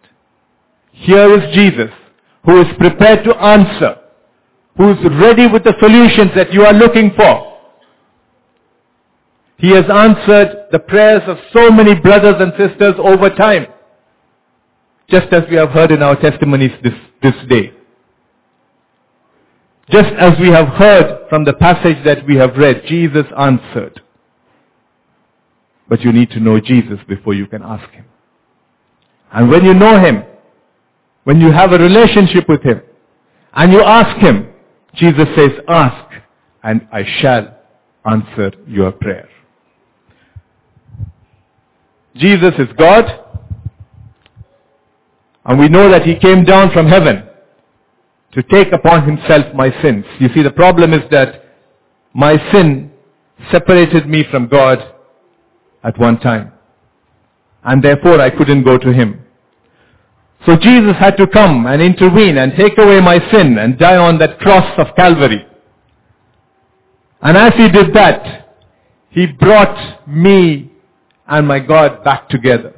Here 0.92 1.30
is 1.36 1.54
Jesus 1.54 1.90
who 2.46 2.62
is 2.62 2.66
prepared 2.78 3.24
to 3.24 3.36
answer, 3.36 3.98
who 4.78 4.92
is 4.92 4.98
ready 5.20 5.46
with 5.46 5.64
the 5.64 5.74
solutions 5.78 6.30
that 6.34 6.50
you 6.52 6.64
are 6.64 6.72
looking 6.72 7.10
for. 7.14 7.58
He 9.58 9.70
has 9.70 9.84
answered 9.90 10.68
the 10.72 10.78
prayers 10.78 11.22
of 11.26 11.36
so 11.52 11.70
many 11.70 11.94
brothers 11.94 12.36
and 12.38 12.52
sisters 12.56 12.94
over 12.98 13.28
time. 13.30 13.66
Just 15.10 15.30
as 15.32 15.42
we 15.50 15.56
have 15.56 15.70
heard 15.70 15.90
in 15.90 16.02
our 16.02 16.16
testimonies 16.16 16.72
this, 16.82 16.94
this 17.22 17.34
day. 17.48 17.74
Just 19.90 20.12
as 20.14 20.38
we 20.40 20.48
have 20.48 20.68
heard 20.68 21.28
from 21.28 21.44
the 21.44 21.54
passage 21.54 22.02
that 22.04 22.26
we 22.26 22.36
have 22.36 22.56
read, 22.56 22.82
Jesus 22.86 23.26
answered. 23.36 24.00
But 25.88 26.02
you 26.02 26.12
need 26.12 26.30
to 26.30 26.40
know 26.40 26.60
Jesus 26.60 26.98
before 27.08 27.34
you 27.34 27.46
can 27.46 27.62
ask 27.62 27.88
Him. 27.90 28.04
And 29.32 29.50
when 29.50 29.64
you 29.64 29.74
know 29.74 29.98
Him, 29.98 30.24
when 31.24 31.40
you 31.40 31.50
have 31.52 31.72
a 31.72 31.78
relationship 31.78 32.48
with 32.48 32.62
Him, 32.62 32.82
and 33.56 33.72
you 33.72 33.82
ask 33.82 34.18
him, 34.18 34.48
Jesus 34.94 35.26
says, 35.34 35.50
ask 35.66 36.12
and 36.62 36.86
I 36.92 37.04
shall 37.20 37.56
answer 38.04 38.52
your 38.68 38.92
prayer. 38.92 39.28
Jesus 42.14 42.52
is 42.58 42.68
God 42.78 43.24
and 45.46 45.58
we 45.58 45.68
know 45.68 45.90
that 45.90 46.02
he 46.02 46.16
came 46.16 46.44
down 46.44 46.70
from 46.72 46.86
heaven 46.86 47.24
to 48.32 48.42
take 48.42 48.72
upon 48.72 49.06
himself 49.06 49.54
my 49.54 49.70
sins. 49.82 50.04
You 50.20 50.28
see, 50.34 50.42
the 50.42 50.50
problem 50.50 50.92
is 50.92 51.02
that 51.10 51.44
my 52.12 52.36
sin 52.52 52.90
separated 53.50 54.06
me 54.06 54.24
from 54.30 54.48
God 54.48 54.95
at 55.86 55.98
one 55.98 56.18
time. 56.20 56.52
And 57.64 57.82
therefore 57.82 58.20
I 58.20 58.30
couldn't 58.30 58.64
go 58.64 58.76
to 58.76 58.92
him. 58.92 59.22
So 60.44 60.56
Jesus 60.56 60.94
had 60.98 61.16
to 61.16 61.26
come 61.26 61.66
and 61.66 61.80
intervene 61.80 62.38
and 62.38 62.52
take 62.56 62.76
away 62.78 63.00
my 63.00 63.18
sin 63.30 63.58
and 63.58 63.78
die 63.78 63.96
on 63.96 64.18
that 64.18 64.38
cross 64.38 64.78
of 64.78 64.94
Calvary. 64.94 65.46
And 67.22 67.36
as 67.36 67.54
he 67.54 67.68
did 67.70 67.94
that, 67.94 68.56
he 69.10 69.26
brought 69.26 70.06
me 70.06 70.70
and 71.26 71.48
my 71.48 71.58
God 71.58 72.04
back 72.04 72.28
together. 72.28 72.74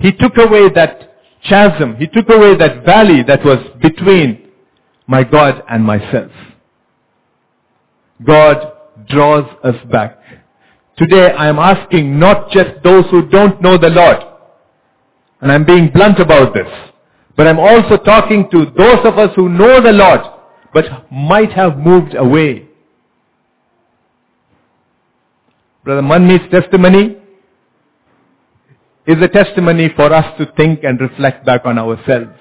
He 0.00 0.12
took 0.12 0.36
away 0.38 0.70
that 0.70 1.16
chasm. 1.44 1.96
He 1.96 2.06
took 2.06 2.28
away 2.30 2.56
that 2.56 2.84
valley 2.84 3.22
that 3.24 3.44
was 3.44 3.58
between 3.80 4.50
my 5.06 5.22
God 5.22 5.62
and 5.68 5.84
myself. 5.84 6.32
God 8.24 8.72
draws 9.08 9.44
us 9.62 9.76
back. 9.90 10.18
Today 10.96 11.32
I 11.32 11.48
am 11.48 11.58
asking 11.58 12.18
not 12.18 12.50
just 12.50 12.82
those 12.84 13.04
who 13.10 13.26
don't 13.28 13.62
know 13.62 13.78
the 13.78 13.88
Lord, 13.88 14.18
and 15.40 15.50
I'm 15.50 15.64
being 15.64 15.88
blunt 15.88 16.18
about 16.18 16.52
this, 16.52 16.68
but 17.34 17.46
I'm 17.46 17.58
also 17.58 17.96
talking 17.96 18.48
to 18.50 18.66
those 18.76 18.98
of 19.04 19.18
us 19.18 19.30
who 19.34 19.48
know 19.48 19.80
the 19.80 19.92
Lord, 19.92 20.20
but 20.74 21.10
might 21.10 21.50
have 21.52 21.78
moved 21.78 22.14
away. 22.14 22.68
Brother 25.82 26.02
Manmeet's 26.02 26.50
testimony 26.50 27.16
is 29.06 29.16
a 29.20 29.28
testimony 29.28 29.88
for 29.96 30.12
us 30.12 30.38
to 30.38 30.46
think 30.56 30.84
and 30.84 31.00
reflect 31.00 31.46
back 31.46 31.62
on 31.64 31.78
ourselves. 31.78 32.38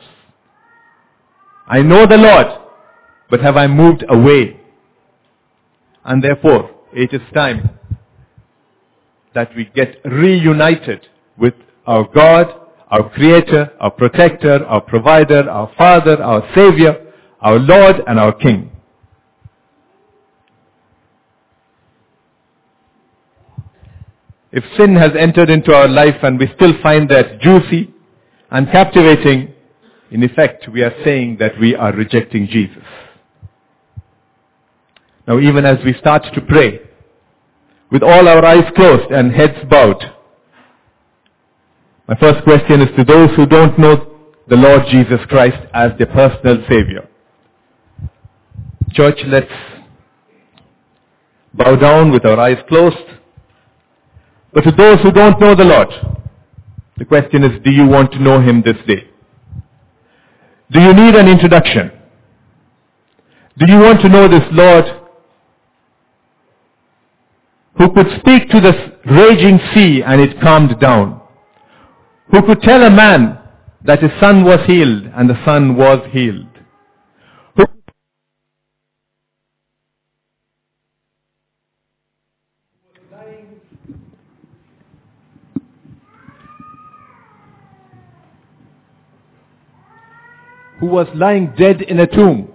I 1.67 1.81
know 1.81 2.05
the 2.05 2.17
Lord, 2.17 2.47
but 3.29 3.39
have 3.39 3.55
I 3.55 3.67
moved 3.67 4.03
away? 4.09 4.59
And 6.03 6.21
therefore, 6.21 6.69
it 6.93 7.13
is 7.13 7.21
time 7.33 7.79
that 9.33 9.55
we 9.55 9.65
get 9.75 9.97
reunited 10.05 11.07
with 11.37 11.53
our 11.87 12.07
God, 12.13 12.47
our 12.89 13.09
Creator, 13.09 13.71
our 13.79 13.91
Protector, 13.91 14.65
our 14.65 14.81
Provider, 14.81 15.49
our 15.49 15.71
Father, 15.77 16.21
our 16.21 16.47
Savior, 16.53 17.13
our 17.39 17.57
Lord 17.57 18.01
and 18.07 18.19
our 18.19 18.33
King. 18.33 18.71
If 24.51 24.65
sin 24.77 24.95
has 24.97 25.11
entered 25.17 25.49
into 25.49 25.73
our 25.73 25.87
life 25.87 26.17
and 26.23 26.37
we 26.37 26.47
still 26.55 26.73
find 26.83 27.09
that 27.09 27.39
juicy 27.39 27.93
and 28.49 28.69
captivating, 28.69 29.53
in 30.11 30.23
effect 30.23 30.67
we 30.67 30.81
are 30.81 30.93
saying 31.05 31.37
that 31.39 31.57
we 31.57 31.73
are 31.73 31.93
rejecting 31.93 32.47
Jesus. 32.47 32.83
Now 35.25 35.39
even 35.39 35.65
as 35.65 35.77
we 35.85 35.93
start 35.93 36.23
to 36.33 36.41
pray, 36.41 36.81
with 37.91 38.03
all 38.03 38.27
our 38.27 38.43
eyes 38.43 38.71
closed 38.75 39.11
and 39.11 39.31
heads 39.31 39.57
bowed, 39.69 40.01
my 42.07 42.15
first 42.15 42.43
question 42.43 42.81
is 42.81 42.89
to 42.97 43.03
those 43.03 43.29
who 43.35 43.45
don't 43.45 43.77
know 43.79 44.07
the 44.47 44.55
Lord 44.55 44.83
Jesus 44.89 45.19
Christ 45.29 45.57
as 45.73 45.91
their 45.97 46.07
personal 46.07 46.63
Savior. 46.67 47.07
Church, 48.91 49.19
let's 49.27 49.51
bow 51.53 51.75
down 51.75 52.11
with 52.11 52.25
our 52.25 52.39
eyes 52.39 52.57
closed. 52.67 52.97
But 54.53 54.65
to 54.65 54.71
those 54.71 54.99
who 55.01 55.11
don't 55.11 55.39
know 55.39 55.55
the 55.55 55.63
Lord, 55.63 55.87
the 56.97 57.05
question 57.05 57.43
is, 57.43 57.61
do 57.63 57.71
you 57.71 57.87
want 57.87 58.11
to 58.11 58.19
know 58.19 58.41
Him 58.41 58.61
this 58.61 58.75
day? 58.85 59.09
Do 60.71 60.81
you 60.81 60.93
need 60.93 61.15
an 61.15 61.27
introduction? 61.27 61.91
Do 63.57 63.71
you 63.71 63.79
want 63.79 64.01
to 64.01 64.09
know 64.09 64.27
this 64.27 64.43
Lord 64.51 65.00
who 67.81 67.91
could 67.93 68.19
speak 68.19 68.47
to 68.49 68.61
the 68.61 68.73
raging 69.07 69.59
sea 69.73 70.03
and 70.05 70.21
it 70.21 70.39
calmed 70.39 70.79
down? 70.79 71.19
Who 72.29 72.43
could 72.43 72.61
tell 72.61 72.83
a 72.83 72.91
man 72.91 73.39
that 73.83 74.03
his 74.03 74.11
son 74.19 74.43
was 74.43 74.59
healed 74.67 75.05
and 75.15 75.27
the 75.27 75.43
son 75.43 75.75
was 75.75 76.07
healed? 76.11 76.45
Who 90.79 90.87
was 90.87 91.07
lying 91.15 91.53
dead 91.57 91.81
in 91.81 91.99
a 91.99 92.07
tomb 92.07 92.51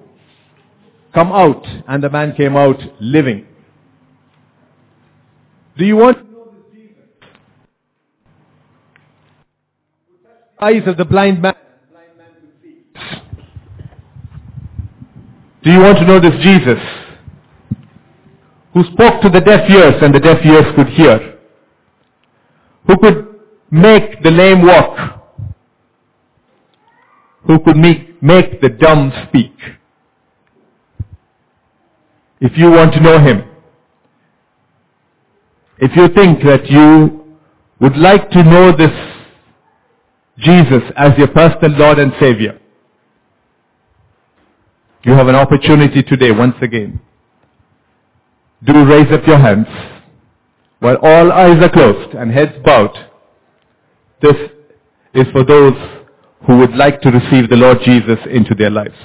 come 1.14 1.32
out 1.32 1.64
and 1.88 2.02
the 2.02 2.10
man 2.10 2.34
came 2.36 2.56
out 2.56 2.80
living. 3.00 3.46
Do 5.76 5.84
you 5.84 5.96
want 5.96 6.16
to 6.18 6.24
know 6.24 6.48
this 6.52 6.72
Jesus? 6.72 7.04
Eyes 10.60 10.82
of 10.86 10.96
the 10.96 11.04
blind 11.04 11.42
man. 11.42 11.54
The 11.54 11.92
blind 11.92 12.16
man 12.16 12.28
could 12.40 12.52
see. 12.62 12.84
Do 15.62 15.70
you 15.70 15.80
want 15.80 15.98
to 15.98 16.06
know 16.06 16.18
this 16.18 16.34
Jesus? 16.42 16.78
Who 18.72 18.84
spoke 18.92 19.20
to 19.22 19.28
the 19.28 19.40
deaf 19.40 19.68
ears 19.68 19.94
and 20.02 20.14
the 20.14 20.20
deaf 20.20 20.44
ears 20.44 20.64
could 20.76 20.88
hear? 20.88 21.38
Who 22.86 22.96
could 22.98 23.26
make 23.70 24.22
the 24.22 24.30
lame 24.30 24.64
walk? 24.64 25.20
Who 27.46 27.58
could 27.60 27.76
make, 27.76 28.22
make 28.22 28.60
the 28.62 28.70
dumb 28.70 29.12
speak? 29.28 29.54
If 32.40 32.56
you 32.56 32.70
want 32.70 32.92
to 32.94 33.00
know 33.00 33.18
him, 33.18 33.44
if 35.78 35.94
you 35.96 36.08
think 36.08 36.42
that 36.44 36.68
you 36.70 37.36
would 37.80 37.96
like 37.96 38.30
to 38.30 38.42
know 38.42 38.74
this 38.76 38.90
Jesus 40.38 40.82
as 40.96 41.16
your 41.18 41.28
personal 41.28 41.78
Lord 41.78 41.98
and 41.98 42.12
Savior, 42.20 42.58
you 45.04 45.12
have 45.12 45.28
an 45.28 45.34
opportunity 45.34 46.02
today 46.02 46.30
once 46.30 46.56
again. 46.62 47.00
Do 48.64 48.84
raise 48.84 49.10
up 49.12 49.26
your 49.26 49.38
hands 49.38 49.66
while 50.80 50.96
all 50.96 51.32
eyes 51.32 51.62
are 51.62 51.70
closed 51.70 52.14
and 52.14 52.30
heads 52.30 52.52
bowed. 52.64 52.96
This 54.20 54.36
is 55.14 55.26
for 55.32 55.44
those 55.44 55.74
who 56.46 56.58
would 56.58 56.74
like 56.74 57.00
to 57.02 57.10
receive 57.10 57.48
the 57.48 57.56
Lord 57.56 57.78
Jesus 57.84 58.18
into 58.30 58.54
their 58.54 58.70
lives. 58.70 58.96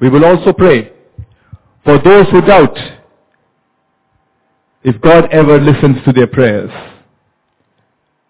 We 0.00 0.08
will 0.08 0.24
also 0.24 0.52
pray 0.52 0.92
for 1.84 1.98
those 1.98 2.26
who 2.30 2.40
doubt 2.40 2.76
if 4.82 5.00
God 5.00 5.28
ever 5.30 5.60
listens 5.60 6.02
to 6.04 6.12
their 6.12 6.26
prayers. 6.26 6.70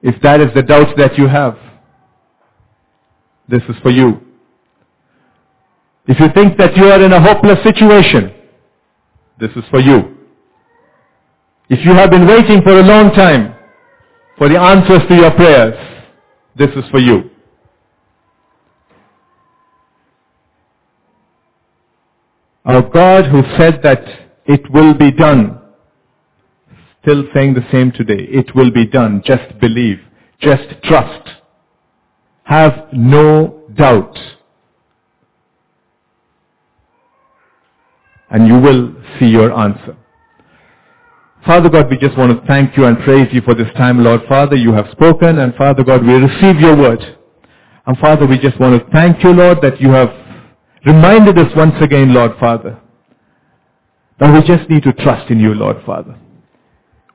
If 0.03 0.21
that 0.23 0.41
is 0.41 0.49
the 0.55 0.63
doubt 0.63 0.97
that 0.97 1.17
you 1.17 1.29
have, 1.29 1.57
this 3.49 3.63
is 3.69 3.77
for 3.83 3.91
you. 3.91 4.21
If 6.07 6.19
you 6.19 6.29
think 6.35 6.57
that 6.59 6.77
you 6.77 6.85
are 6.87 7.01
in 7.03 7.13
a 7.13 7.21
hopeless 7.21 7.63
situation, 7.63 8.35
this 9.39 9.51
is 9.55 9.65
for 9.71 9.81
you. 9.81 10.17
If 11.69 11.85
you 11.85 11.93
have 11.93 12.11
been 12.11 12.27
waiting 12.27 12.63
for 12.63 12.79
a 12.79 12.83
long 12.83 13.13
time 13.13 13.55
for 14.37 14.49
the 14.49 14.59
answers 14.59 15.07
to 15.09 15.15
your 15.15 15.31
prayers, 15.33 15.75
this 16.57 16.71
is 16.71 16.85
for 16.91 16.99
you. 16.99 17.31
Our 22.65 22.83
God 22.83 23.27
who 23.27 23.43
said 23.57 23.81
that 23.83 24.03
it 24.45 24.71
will 24.71 24.95
be 24.95 25.11
done, 25.11 25.61
still 27.03 27.25
saying 27.35 27.55
the 27.55 27.67
same 27.73 27.93
today. 27.93 28.27
It 28.29 28.55
will 28.55 28.71
be 28.71 28.87
done. 28.87 29.23
Just 29.25 29.59
believe. 29.61 30.01
Just 30.41 30.69
trust. 30.85 31.29
Have 32.45 32.89
no 32.93 33.63
doubt. 33.75 34.19
And 38.31 38.47
you 38.47 38.59
will 38.59 38.95
see 39.19 39.27
your 39.27 39.53
answer. 39.53 39.97
Father 41.47 41.71
God, 41.71 41.91
we 41.91 41.97
just 41.97 42.17
want 42.19 42.39
to 42.39 42.47
thank 42.47 42.77
you 42.77 42.85
and 42.85 42.99
praise 42.99 43.29
you 43.33 43.41
for 43.41 43.55
this 43.55 43.73
time, 43.77 44.05
Lord. 44.05 44.21
Father, 44.29 44.57
you 44.57 44.73
have 44.73 44.87
spoken 44.93 45.39
and 45.39 45.55
Father 45.55 45.83
God, 45.83 46.05
we 46.05 46.13
receive 46.13 46.61
your 46.61 46.77
word. 46.77 47.01
And 47.87 47.97
Father, 47.99 48.27
we 48.27 48.39
just 48.39 48.61
want 48.61 48.81
to 48.81 48.91
thank 48.93 49.25
you, 49.25 49.31
Lord, 49.31 49.59
that 49.63 49.81
you 49.81 49.89
have 49.91 50.11
reminded 50.85 51.39
us 51.39 51.55
once 51.57 51.75
again, 51.81 52.15
Lord 52.15 52.33
Father, 52.39 52.79
that 54.19 54.33
we 54.33 54.41
just 54.43 54.69
need 54.71 54.83
to 54.85 54.93
trust 54.93 55.31
in 55.31 55.41
you, 55.41 55.55
Lord 55.55 55.77
Father. 55.85 56.17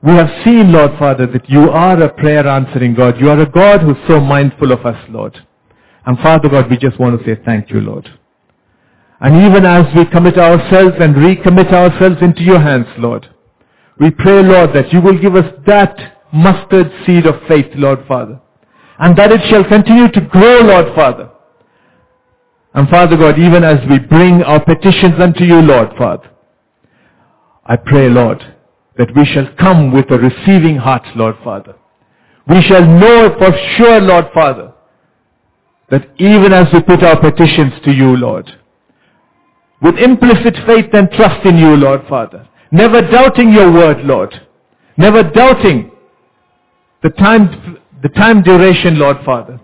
We 0.02 0.12
have 0.12 0.30
seen, 0.44 0.72
Lord 0.72 0.92
Father, 0.98 1.26
that 1.26 1.48
you 1.48 1.70
are 1.70 2.00
a 2.00 2.12
prayer 2.12 2.46
answering 2.46 2.94
God. 2.94 3.18
You 3.18 3.30
are 3.30 3.40
a 3.40 3.50
God 3.50 3.80
who's 3.80 3.96
so 4.06 4.20
mindful 4.20 4.72
of 4.72 4.84
us, 4.84 4.98
Lord. 5.08 5.36
And 6.04 6.18
Father 6.18 6.48
God, 6.48 6.70
we 6.70 6.76
just 6.76 6.98
want 7.00 7.18
to 7.18 7.24
say 7.24 7.40
thank 7.44 7.70
you, 7.70 7.80
Lord. 7.80 8.08
And 9.20 9.50
even 9.50 9.64
as 9.64 9.86
we 9.96 10.04
commit 10.06 10.38
ourselves 10.38 10.96
and 11.00 11.16
recommit 11.16 11.72
ourselves 11.72 12.18
into 12.20 12.42
your 12.42 12.60
hands, 12.60 12.86
Lord, 12.98 13.28
we 13.98 14.10
pray, 14.10 14.42
Lord, 14.42 14.74
that 14.74 14.92
you 14.92 15.00
will 15.00 15.18
give 15.18 15.34
us 15.34 15.50
that 15.66 16.18
mustard 16.32 16.92
seed 17.06 17.26
of 17.26 17.40
faith, 17.48 17.66
Lord 17.74 18.04
Father. 18.06 18.40
And 18.98 19.16
that 19.16 19.32
it 19.32 19.40
shall 19.48 19.64
continue 19.64 20.10
to 20.10 20.20
grow, 20.20 20.60
Lord 20.60 20.94
Father. 20.94 21.30
And 22.76 22.90
Father 22.90 23.16
God, 23.16 23.38
even 23.38 23.64
as 23.64 23.78
we 23.88 23.98
bring 23.98 24.42
our 24.42 24.62
petitions 24.62 25.14
unto 25.18 25.44
you, 25.44 25.62
Lord 25.62 25.88
Father, 25.96 26.30
I 27.64 27.76
pray, 27.76 28.10
Lord, 28.10 28.54
that 28.98 29.08
we 29.16 29.24
shall 29.24 29.48
come 29.58 29.92
with 29.94 30.10
a 30.10 30.18
receiving 30.18 30.76
heart, 30.76 31.02
Lord 31.16 31.36
Father. 31.42 31.74
We 32.46 32.60
shall 32.60 32.84
know 32.84 33.34
for 33.38 33.50
sure, 33.76 34.00
Lord 34.02 34.26
Father, 34.34 34.74
that 35.88 36.06
even 36.18 36.52
as 36.52 36.66
we 36.70 36.82
put 36.82 37.02
our 37.02 37.18
petitions 37.18 37.72
to 37.84 37.92
you, 37.92 38.14
Lord, 38.14 38.46
with 39.80 39.96
implicit 39.96 40.54
faith 40.66 40.90
and 40.92 41.10
trust 41.12 41.46
in 41.46 41.56
you, 41.56 41.76
Lord 41.76 42.02
Father, 42.10 42.46
never 42.70 43.00
doubting 43.00 43.54
your 43.54 43.72
word, 43.72 44.04
Lord, 44.04 44.38
never 44.98 45.22
doubting 45.22 45.90
the 47.02 47.10
time, 47.10 47.78
the 48.02 48.10
time 48.10 48.42
duration, 48.42 48.98
Lord 48.98 49.16
Father, 49.24 49.60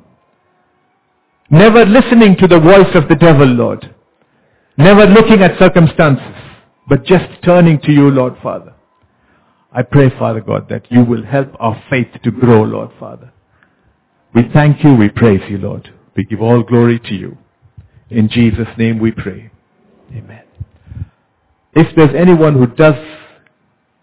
never 1.53 1.85
listening 1.85 2.37
to 2.39 2.49
the 2.49 2.59
voice 2.59 2.93
of 2.95 3.09
the 3.09 3.15
devil, 3.15 3.47
Lord, 3.47 3.95
never 4.77 5.07
looking 5.07 5.43
at 5.43 5.59
circumstances, 5.59 6.35
but 6.89 7.05
just 7.05 7.27
turning 7.45 7.79
to 7.83 7.93
you, 7.93 8.11
Lord 8.11 8.35
Father. 8.43 8.73
I 9.71 9.83
pray, 9.83 10.11
Father 10.19 10.41
God, 10.41 10.69
that 10.71 10.91
you 10.91 11.05
will 11.05 11.25
help 11.25 11.49
our 11.61 11.81
faith 11.89 12.09
to 12.25 12.31
grow, 12.31 12.63
Lord 12.63 12.91
Father. 12.99 13.33
We 14.35 14.49
thank 14.53 14.83
you, 14.83 14.95
we 14.95 15.11
praise 15.11 15.43
you, 15.49 15.59
Lord. 15.59 15.93
We 16.17 16.25
give 16.25 16.41
all 16.41 16.63
glory 16.63 16.99
to 16.99 17.15
you. 17.15 17.37
In 18.11 18.29
Jesus' 18.29 18.69
name 18.79 18.99
we 18.99 19.13
pray. 19.13 19.51
Amen. 20.11 20.43
If 21.75 21.95
there's 21.97 22.15
anyone 22.15 22.55
who 22.55 22.67
does 22.67 22.95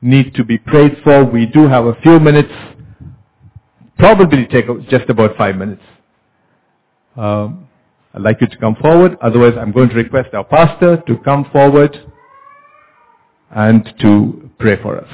need 0.01 0.33
to 0.35 0.43
be 0.43 0.57
prayed 0.57 0.97
for, 1.03 1.23
we 1.23 1.45
do 1.45 1.67
have 1.67 1.85
a 1.85 1.95
few 2.01 2.19
minutes. 2.19 2.51
Probably 3.97 4.47
take 4.47 4.65
just 4.89 5.09
about 5.09 5.35
five 5.35 5.55
minutes. 5.55 5.83
Um, 7.19 7.67
I'd 8.13 8.21
like 8.21 8.39
you 8.39 8.47
to 8.47 8.58
come 8.58 8.75
forward. 8.75 9.17
Otherwise, 9.21 9.53
I'm 9.60 9.73
going 9.73 9.89
to 9.89 9.95
request 9.95 10.34
our 10.34 10.45
pastor 10.45 11.03
to 11.05 11.17
come 11.17 11.43
forward 11.51 11.99
and 13.51 13.93
to 13.99 14.49
pray 14.58 14.82
for 14.82 14.97
us. 14.97 15.10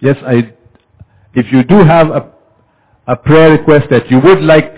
Yes, 0.00 0.16
I, 0.24 0.54
if 1.34 1.52
you 1.52 1.64
do 1.64 1.84
have 1.84 2.08
a, 2.08 2.32
a 3.08 3.16
prayer 3.16 3.50
request 3.50 3.88
that 3.90 4.10
you 4.10 4.20
would 4.20 4.40
like 4.40 4.72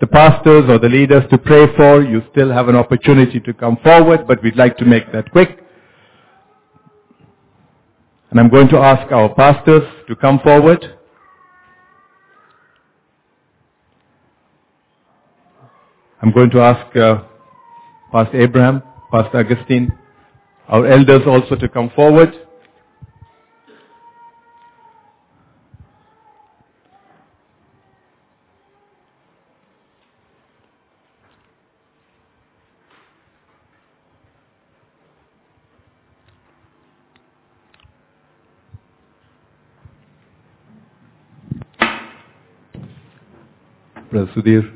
the 0.00 0.08
pastors 0.08 0.64
or 0.68 0.80
the 0.80 0.88
leaders 0.88 1.22
to 1.30 1.38
pray 1.38 1.66
for, 1.76 2.02
you 2.02 2.20
still 2.32 2.50
have 2.50 2.68
an 2.68 2.74
opportunity 2.74 3.38
to 3.38 3.54
come 3.54 3.76
forward, 3.84 4.26
but 4.26 4.42
we'd 4.42 4.56
like 4.56 4.76
to 4.78 4.84
make 4.84 5.12
that 5.12 5.30
quick. 5.30 5.61
And 8.32 8.40
I'm 8.40 8.48
going 8.48 8.68
to 8.68 8.78
ask 8.78 9.12
our 9.12 9.28
pastors 9.34 9.82
to 10.08 10.16
come 10.16 10.38
forward. 10.38 10.82
I'm 16.22 16.32
going 16.32 16.48
to 16.52 16.60
ask 16.60 16.96
uh, 16.96 17.24
Pastor 18.10 18.40
Abraham, 18.40 18.82
Pastor 19.10 19.40
Augustine, 19.40 19.92
our 20.66 20.86
elders 20.86 21.20
also 21.26 21.56
to 21.56 21.68
come 21.68 21.90
forward. 21.94 22.41
Brother 44.12 44.30
Sudhir, 44.36 44.70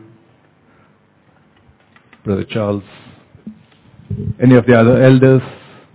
Brother 2.24 2.44
Charles, 2.44 2.82
any 4.42 4.54
of 4.54 4.64
the 4.64 4.74
other 4.74 5.02
elders, 5.02 5.42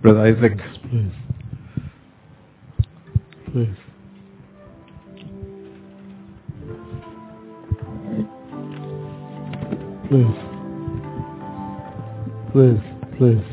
Brother 0.00 0.20
Isaac. 0.20 0.58
Please. 0.88 1.12
Please. 3.52 3.76
Please. 10.08 10.36
Please, 12.52 12.80
please. 13.18 13.44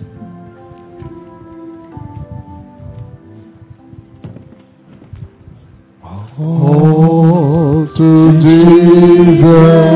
All 6.39 7.87
to 7.97 8.07
Jesus 8.41 9.18
I 9.49 9.88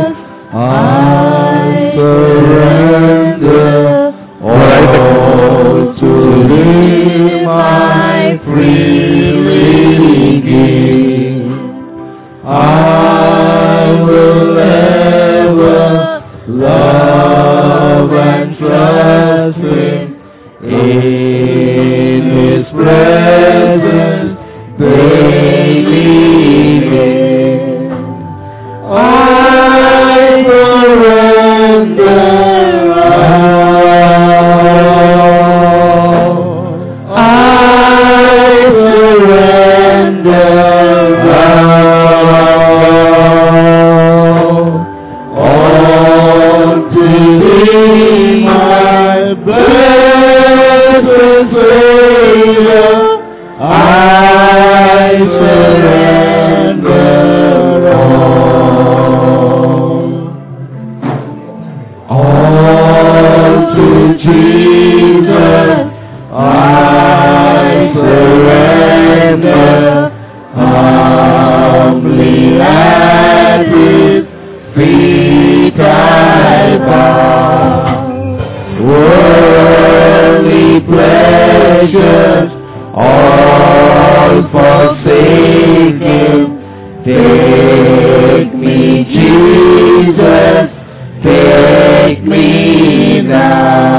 take 92.13 92.23
me 92.23 93.21
now. 93.21 93.92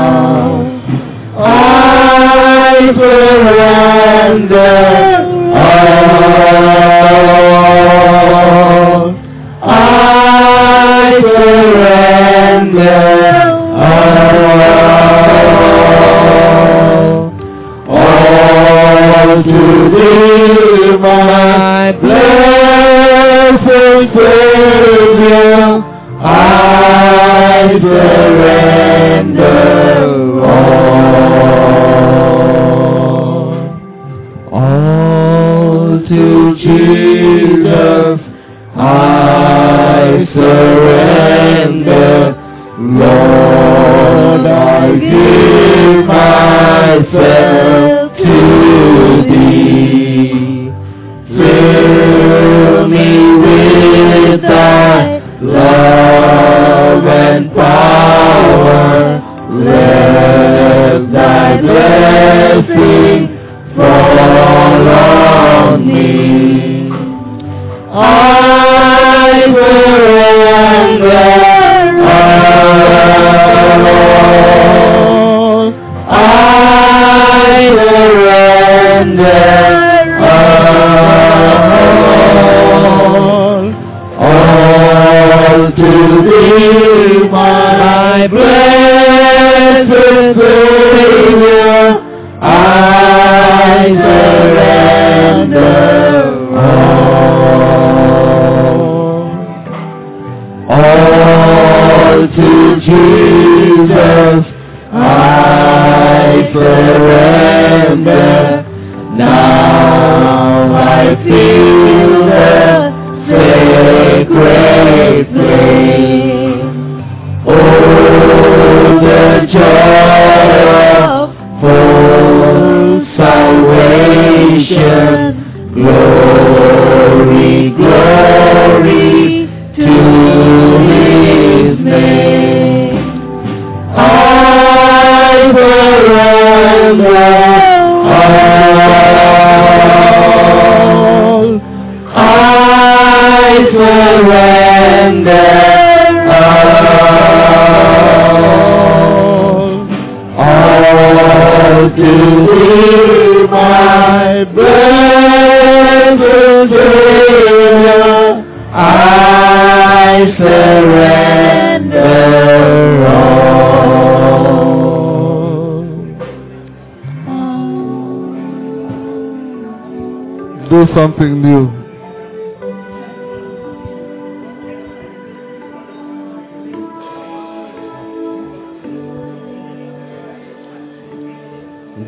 do 170.70 170.86
something 170.94 171.42
new. 171.42 171.68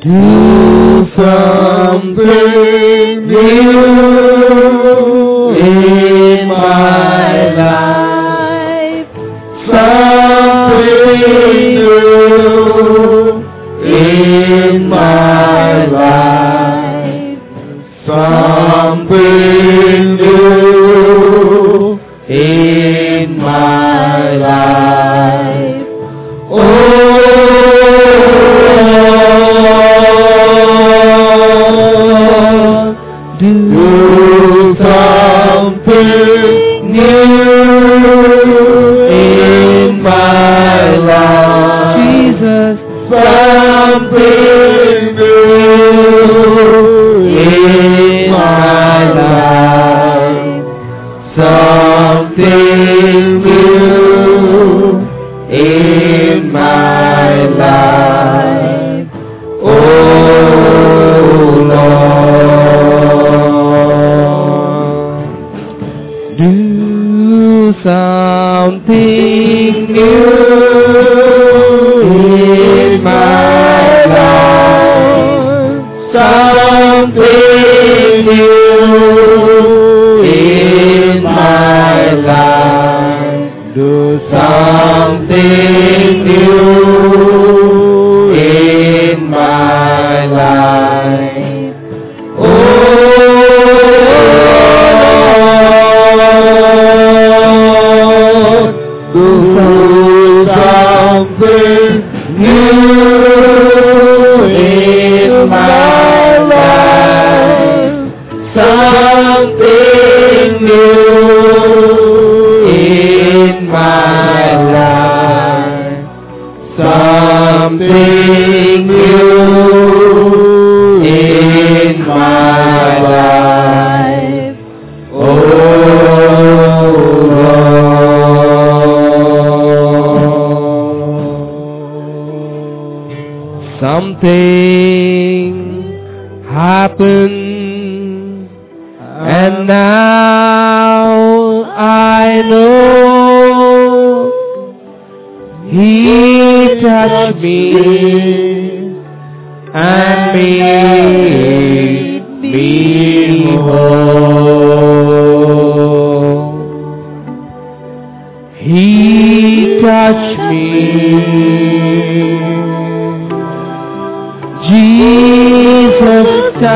Do 0.03 1.07
something 1.17 2.25
new 3.27 3.67
in 5.59 6.49
my 6.49 7.33
life. 7.57 9.09
Something 9.71 11.21
new. 11.75 12.86
come 76.17 77.15
with 77.15 78.27
you. 78.27 78.96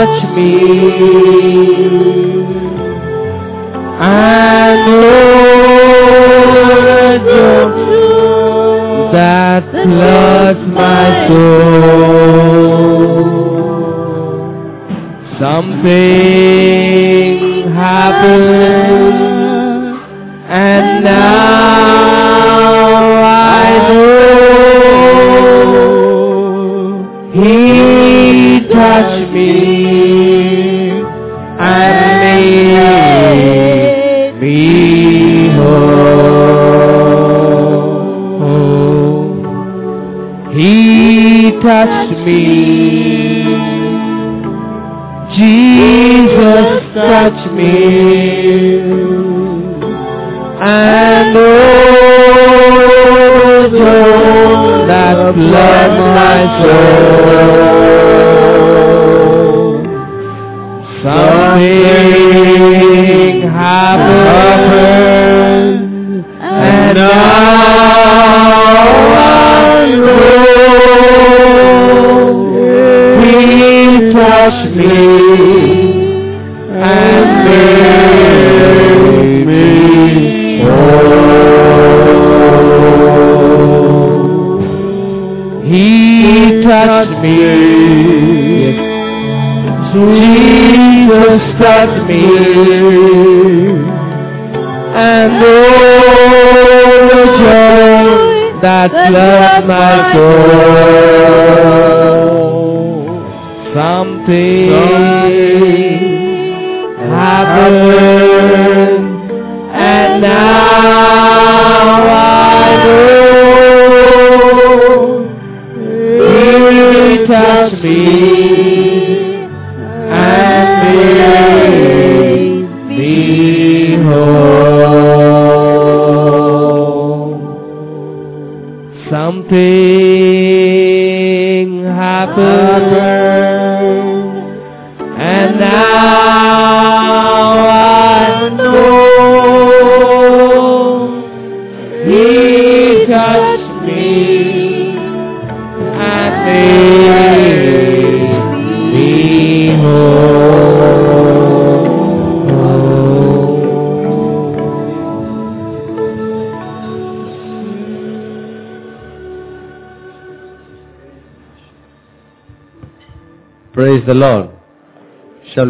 Touched 0.01 0.34
me. 0.34 1.49
He 86.80 86.86
touched 86.86 87.20
me. 87.20 87.36
Jesus 89.92 91.42
touched 91.60 92.02
me. 92.08 92.24
And 94.92 95.32
oh, 95.42 95.48
the 97.10 97.22
joy 97.38 98.04
that 98.62 98.90
floods 98.90 99.66
my 99.66 99.94
soul. 100.14 100.70
Something 103.74 104.70
happened, 107.10 109.04
and 109.74 110.10
now 110.22 110.59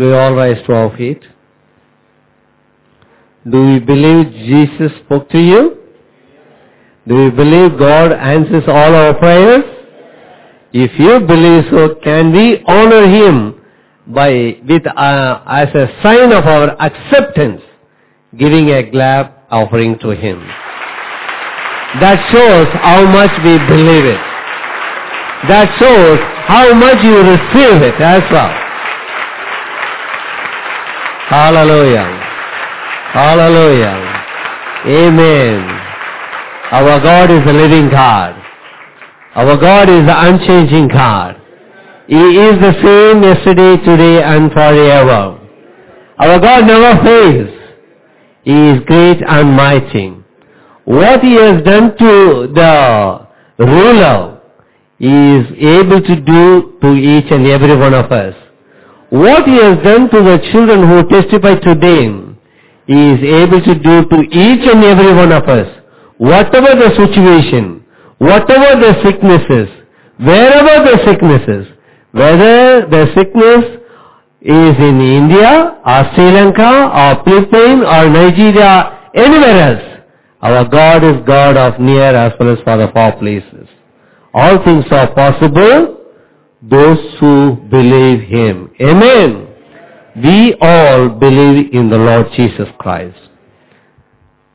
we 0.01 0.13
all 0.13 0.35
rise 0.35 0.65
to 0.67 0.73
our 0.73 0.97
feet? 0.97 1.23
Do 3.51 3.65
we 3.65 3.79
believe 3.81 4.33
Jesus 4.33 4.93
spoke 5.05 5.29
to 5.31 5.39
you? 5.39 5.79
Do 7.09 7.25
you 7.25 7.31
believe 7.31 7.79
God 7.79 8.13
answers 8.13 8.65
all 8.67 8.95
our 8.95 9.15
prayers? 9.15 9.65
If 10.73 10.99
you 10.99 11.21
believe 11.27 11.65
so, 11.71 11.97
can 12.05 12.33
we 12.33 12.63
honor 12.67 13.09
Him 13.09 13.61
by, 14.07 14.61
with, 14.69 14.87
uh, 14.87 15.43
as 15.47 15.69
a 15.75 15.89
sign 16.03 16.33
of 16.33 16.45
our 16.45 16.81
acceptance, 16.81 17.63
giving 18.37 18.71
a 18.71 18.89
glad 18.91 19.33
offering 19.51 19.99
to 20.01 20.11
Him? 20.11 20.39
That 21.99 22.21
shows 22.31 22.69
how 22.81 23.05
much 23.05 23.33
we 23.43 23.59
believe 23.67 24.05
it. 24.05 24.21
That 25.49 25.75
shows 25.81 26.21
how 26.47 26.73
much 26.75 27.03
you 27.03 27.19
receive 27.19 27.83
it 27.83 28.01
as 28.01 28.23
well. 28.31 28.70
Hallelujah. 31.31 32.07
Hallelujah. 33.13 33.97
Amen. 34.85 35.63
Our 36.73 36.99
God 37.01 37.31
is 37.31 37.43
a 37.47 37.53
living 37.53 37.89
God. 37.89 38.35
Our 39.37 39.57
God 39.57 39.89
is 39.89 40.05
the 40.07 40.21
unchanging 40.27 40.89
God. 40.89 41.37
He 42.09 42.17
is 42.17 42.59
the 42.59 42.75
same 42.83 43.23
yesterday, 43.23 43.77
today 43.85 44.25
and 44.25 44.51
forever. 44.51 45.39
Our 46.19 46.41
God 46.41 46.67
never 46.67 47.05
fails. 47.05 47.57
He 48.43 48.69
is 48.71 48.81
great 48.87 49.23
and 49.25 49.53
mighty. 49.53 50.13
What 50.85 51.21
He 51.21 51.35
has 51.35 51.63
done 51.63 51.97
to 51.97 52.51
the 52.53 53.29
ruler, 53.59 54.41
He 54.99 55.37
is 55.37 55.47
able 55.79 56.03
to 56.03 56.17
do 56.17 56.77
to 56.83 56.95
each 56.95 57.31
and 57.31 57.47
every 57.47 57.77
one 57.77 57.95
of 57.95 58.11
us. 58.11 58.35
What 59.11 59.45
He 59.47 59.57
has 59.57 59.83
done 59.83 60.09
to 60.11 60.23
the 60.23 60.39
children 60.53 60.89
who 60.89 61.09
testify 61.09 61.57
today, 61.59 62.09
He 62.87 63.11
is 63.11 63.21
able 63.43 63.61
to 63.61 63.75
do 63.75 64.09
to 64.09 64.19
each 64.31 64.65
and 64.71 64.85
every 64.85 65.13
one 65.13 65.33
of 65.33 65.45
us. 65.49 65.69
Whatever 66.19 66.75
the 66.79 66.91
situation, 66.95 67.85
whatever 68.19 68.81
the 68.81 68.95
sicknesses, 69.03 69.69
wherever 70.19 70.85
the 70.91 70.99
sicknesses, 71.05 71.67
whether 72.13 72.87
the 72.87 73.07
sickness 73.15 73.81
is 74.43 74.77
in 74.79 75.01
India 75.01 75.81
or 75.85 76.15
Sri 76.15 76.31
Lanka 76.31 76.91
or 76.95 77.25
Philippines 77.25 77.83
or 77.85 78.09
Nigeria, 78.11 79.11
anywhere 79.15 79.61
else, 79.71 80.03
our 80.43 80.65
God 80.67 81.05
is 81.05 81.17
God 81.27 81.57
of 81.57 81.81
near 81.81 82.15
as 82.15 82.33
well 82.39 82.53
as 82.53 82.59
for 82.65 82.77
the 82.77 82.89
far 82.93 83.17
places. 83.19 83.69
All 84.33 84.63
things 84.65 84.85
are 84.91 85.13
possible, 85.15 86.00
those 86.71 86.99
who 87.19 87.57
believe 87.71 88.21
Him. 88.29 88.71
Amen. 88.81 89.49
We 90.17 90.55
all 90.61 91.09
believe 91.09 91.73
in 91.73 91.91
the 91.91 91.99
Lord 91.99 92.27
Jesus 92.37 92.69
Christ. 92.79 93.19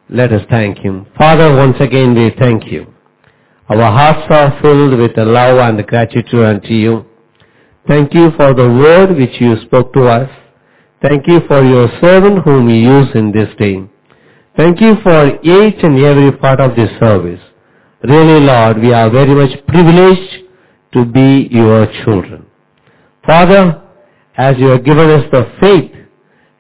Let 0.10 0.32
us 0.32 0.46
thank 0.50 0.78
Him. 0.78 1.08
Father, 1.18 1.56
once 1.56 1.78
again 1.80 2.14
we 2.14 2.32
thank 2.40 2.72
You. 2.72 2.94
Our 3.70 3.92
hearts 3.92 4.28
are 4.30 4.62
filled 4.62 4.98
with 5.00 5.16
the 5.16 5.26
love 5.26 5.58
and 5.58 5.86
gratitude 5.88 6.46
unto 6.46 6.74
You. 6.74 7.06
Thank 7.88 8.14
You 8.14 8.32
for 8.38 8.54
the 8.54 8.68
word 8.68 9.18
which 9.18 9.42
You 9.42 9.56
spoke 9.66 9.94
to 9.94 10.08
us. 10.08 10.30
Thank 11.02 11.28
You 11.28 11.42
for 11.48 11.64
Your 11.64 11.88
servant 12.00 12.44
whom 12.44 12.70
You 12.70 13.00
use 13.00 13.10
in 13.16 13.32
this 13.32 13.50
day. 13.58 13.88
Thank 14.56 14.80
you 14.80 14.96
for 15.04 15.36
each 15.44 15.84
and 15.84 16.00
every 16.00 16.32
part 16.32 16.62
of 16.62 16.76
this 16.76 16.90
service. 17.00 17.42
Really, 18.04 18.40
Lord, 18.40 18.80
we 18.80 18.94
are 18.94 19.10
very 19.10 19.34
much 19.34 19.52
privileged 19.68 20.45
to 20.96 21.06
be 21.06 21.48
your 21.52 21.86
children. 22.04 22.46
Father, 23.28 23.82
as 24.38 24.56
you 24.58 24.68
have 24.68 24.86
given 24.86 25.10
us 25.10 25.26
the 25.32 25.44
faith, 25.60 25.92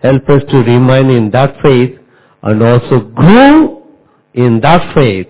help 0.02 0.28
us 0.30 0.44
to 0.52 0.58
remain 0.58 1.10
in 1.10 1.32
that 1.32 1.56
faith 1.64 1.98
and 2.44 2.62
also 2.62 3.00
grow 3.00 3.88
in 4.34 4.60
that 4.62 4.94
faith 4.94 5.28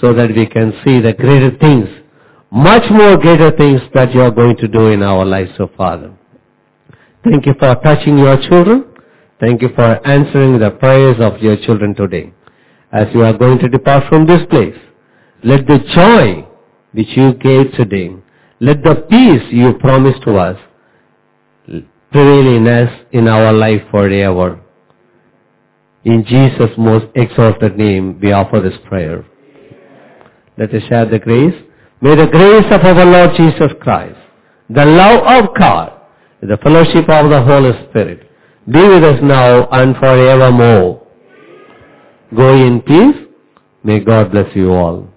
so 0.00 0.12
that 0.12 0.34
we 0.34 0.46
can 0.46 0.72
see 0.84 1.00
the 1.00 1.12
greater 1.12 1.56
things, 1.58 1.88
much 2.50 2.90
more 2.90 3.16
greater 3.16 3.56
things 3.56 3.80
that 3.94 4.12
you 4.12 4.20
are 4.20 4.30
going 4.30 4.56
to 4.56 4.66
do 4.66 4.88
in 4.88 5.02
our 5.02 5.24
lives, 5.24 5.50
so 5.56 5.70
Father. 5.76 6.12
Thank 7.24 7.46
you 7.46 7.54
for 7.58 7.74
touching 7.76 8.18
your 8.18 8.36
children. 8.48 8.86
Thank 9.38 9.62
you 9.62 9.68
for 9.74 10.04
answering 10.06 10.58
the 10.58 10.70
prayers 10.70 11.16
of 11.20 11.40
your 11.40 11.56
children 11.64 11.94
today. 11.94 12.32
As 12.90 13.06
you 13.14 13.22
are 13.22 13.36
going 13.36 13.58
to 13.60 13.68
depart 13.68 14.08
from 14.08 14.26
this 14.26 14.40
place, 14.50 14.76
let 15.44 15.66
the 15.66 15.78
joy 15.94 16.48
which 16.92 17.16
you 17.16 17.34
gave 17.34 17.72
today, 17.72 18.16
let 18.60 18.82
the 18.82 19.06
peace 19.08 19.52
you 19.52 19.74
promised 19.74 20.22
to 20.22 20.36
us 20.36 20.58
prevail 22.10 22.56
in 22.56 22.66
us 22.66 22.90
in 23.12 23.28
our 23.28 23.52
life 23.52 23.82
forever. 23.90 24.60
In 26.04 26.24
Jesus' 26.24 26.76
most 26.76 27.06
exalted 27.14 27.76
name, 27.76 28.18
we 28.20 28.32
offer 28.32 28.60
this 28.60 28.78
prayer. 28.88 29.24
Let 30.56 30.74
us 30.74 30.82
share 30.88 31.06
the 31.06 31.18
grace. 31.18 31.54
May 32.00 32.16
the 32.16 32.26
grace 32.26 32.66
of 32.70 32.84
our 32.84 33.04
Lord 33.04 33.30
Jesus 33.36 33.72
Christ, 33.80 34.18
the 34.70 34.84
love 34.84 35.22
of 35.26 35.54
God, 35.56 36.00
the 36.40 36.56
fellowship 36.58 37.08
of 37.08 37.30
the 37.30 37.42
Holy 37.42 37.72
Spirit, 37.88 38.28
be 38.70 38.80
with 38.80 39.04
us 39.04 39.20
now 39.22 39.68
and 39.70 39.96
forevermore. 39.96 41.06
Go 42.34 42.54
in 42.54 42.80
peace. 42.82 43.26
May 43.82 44.00
God 44.00 44.30
bless 44.30 44.54
you 44.54 44.72
all. 44.72 45.07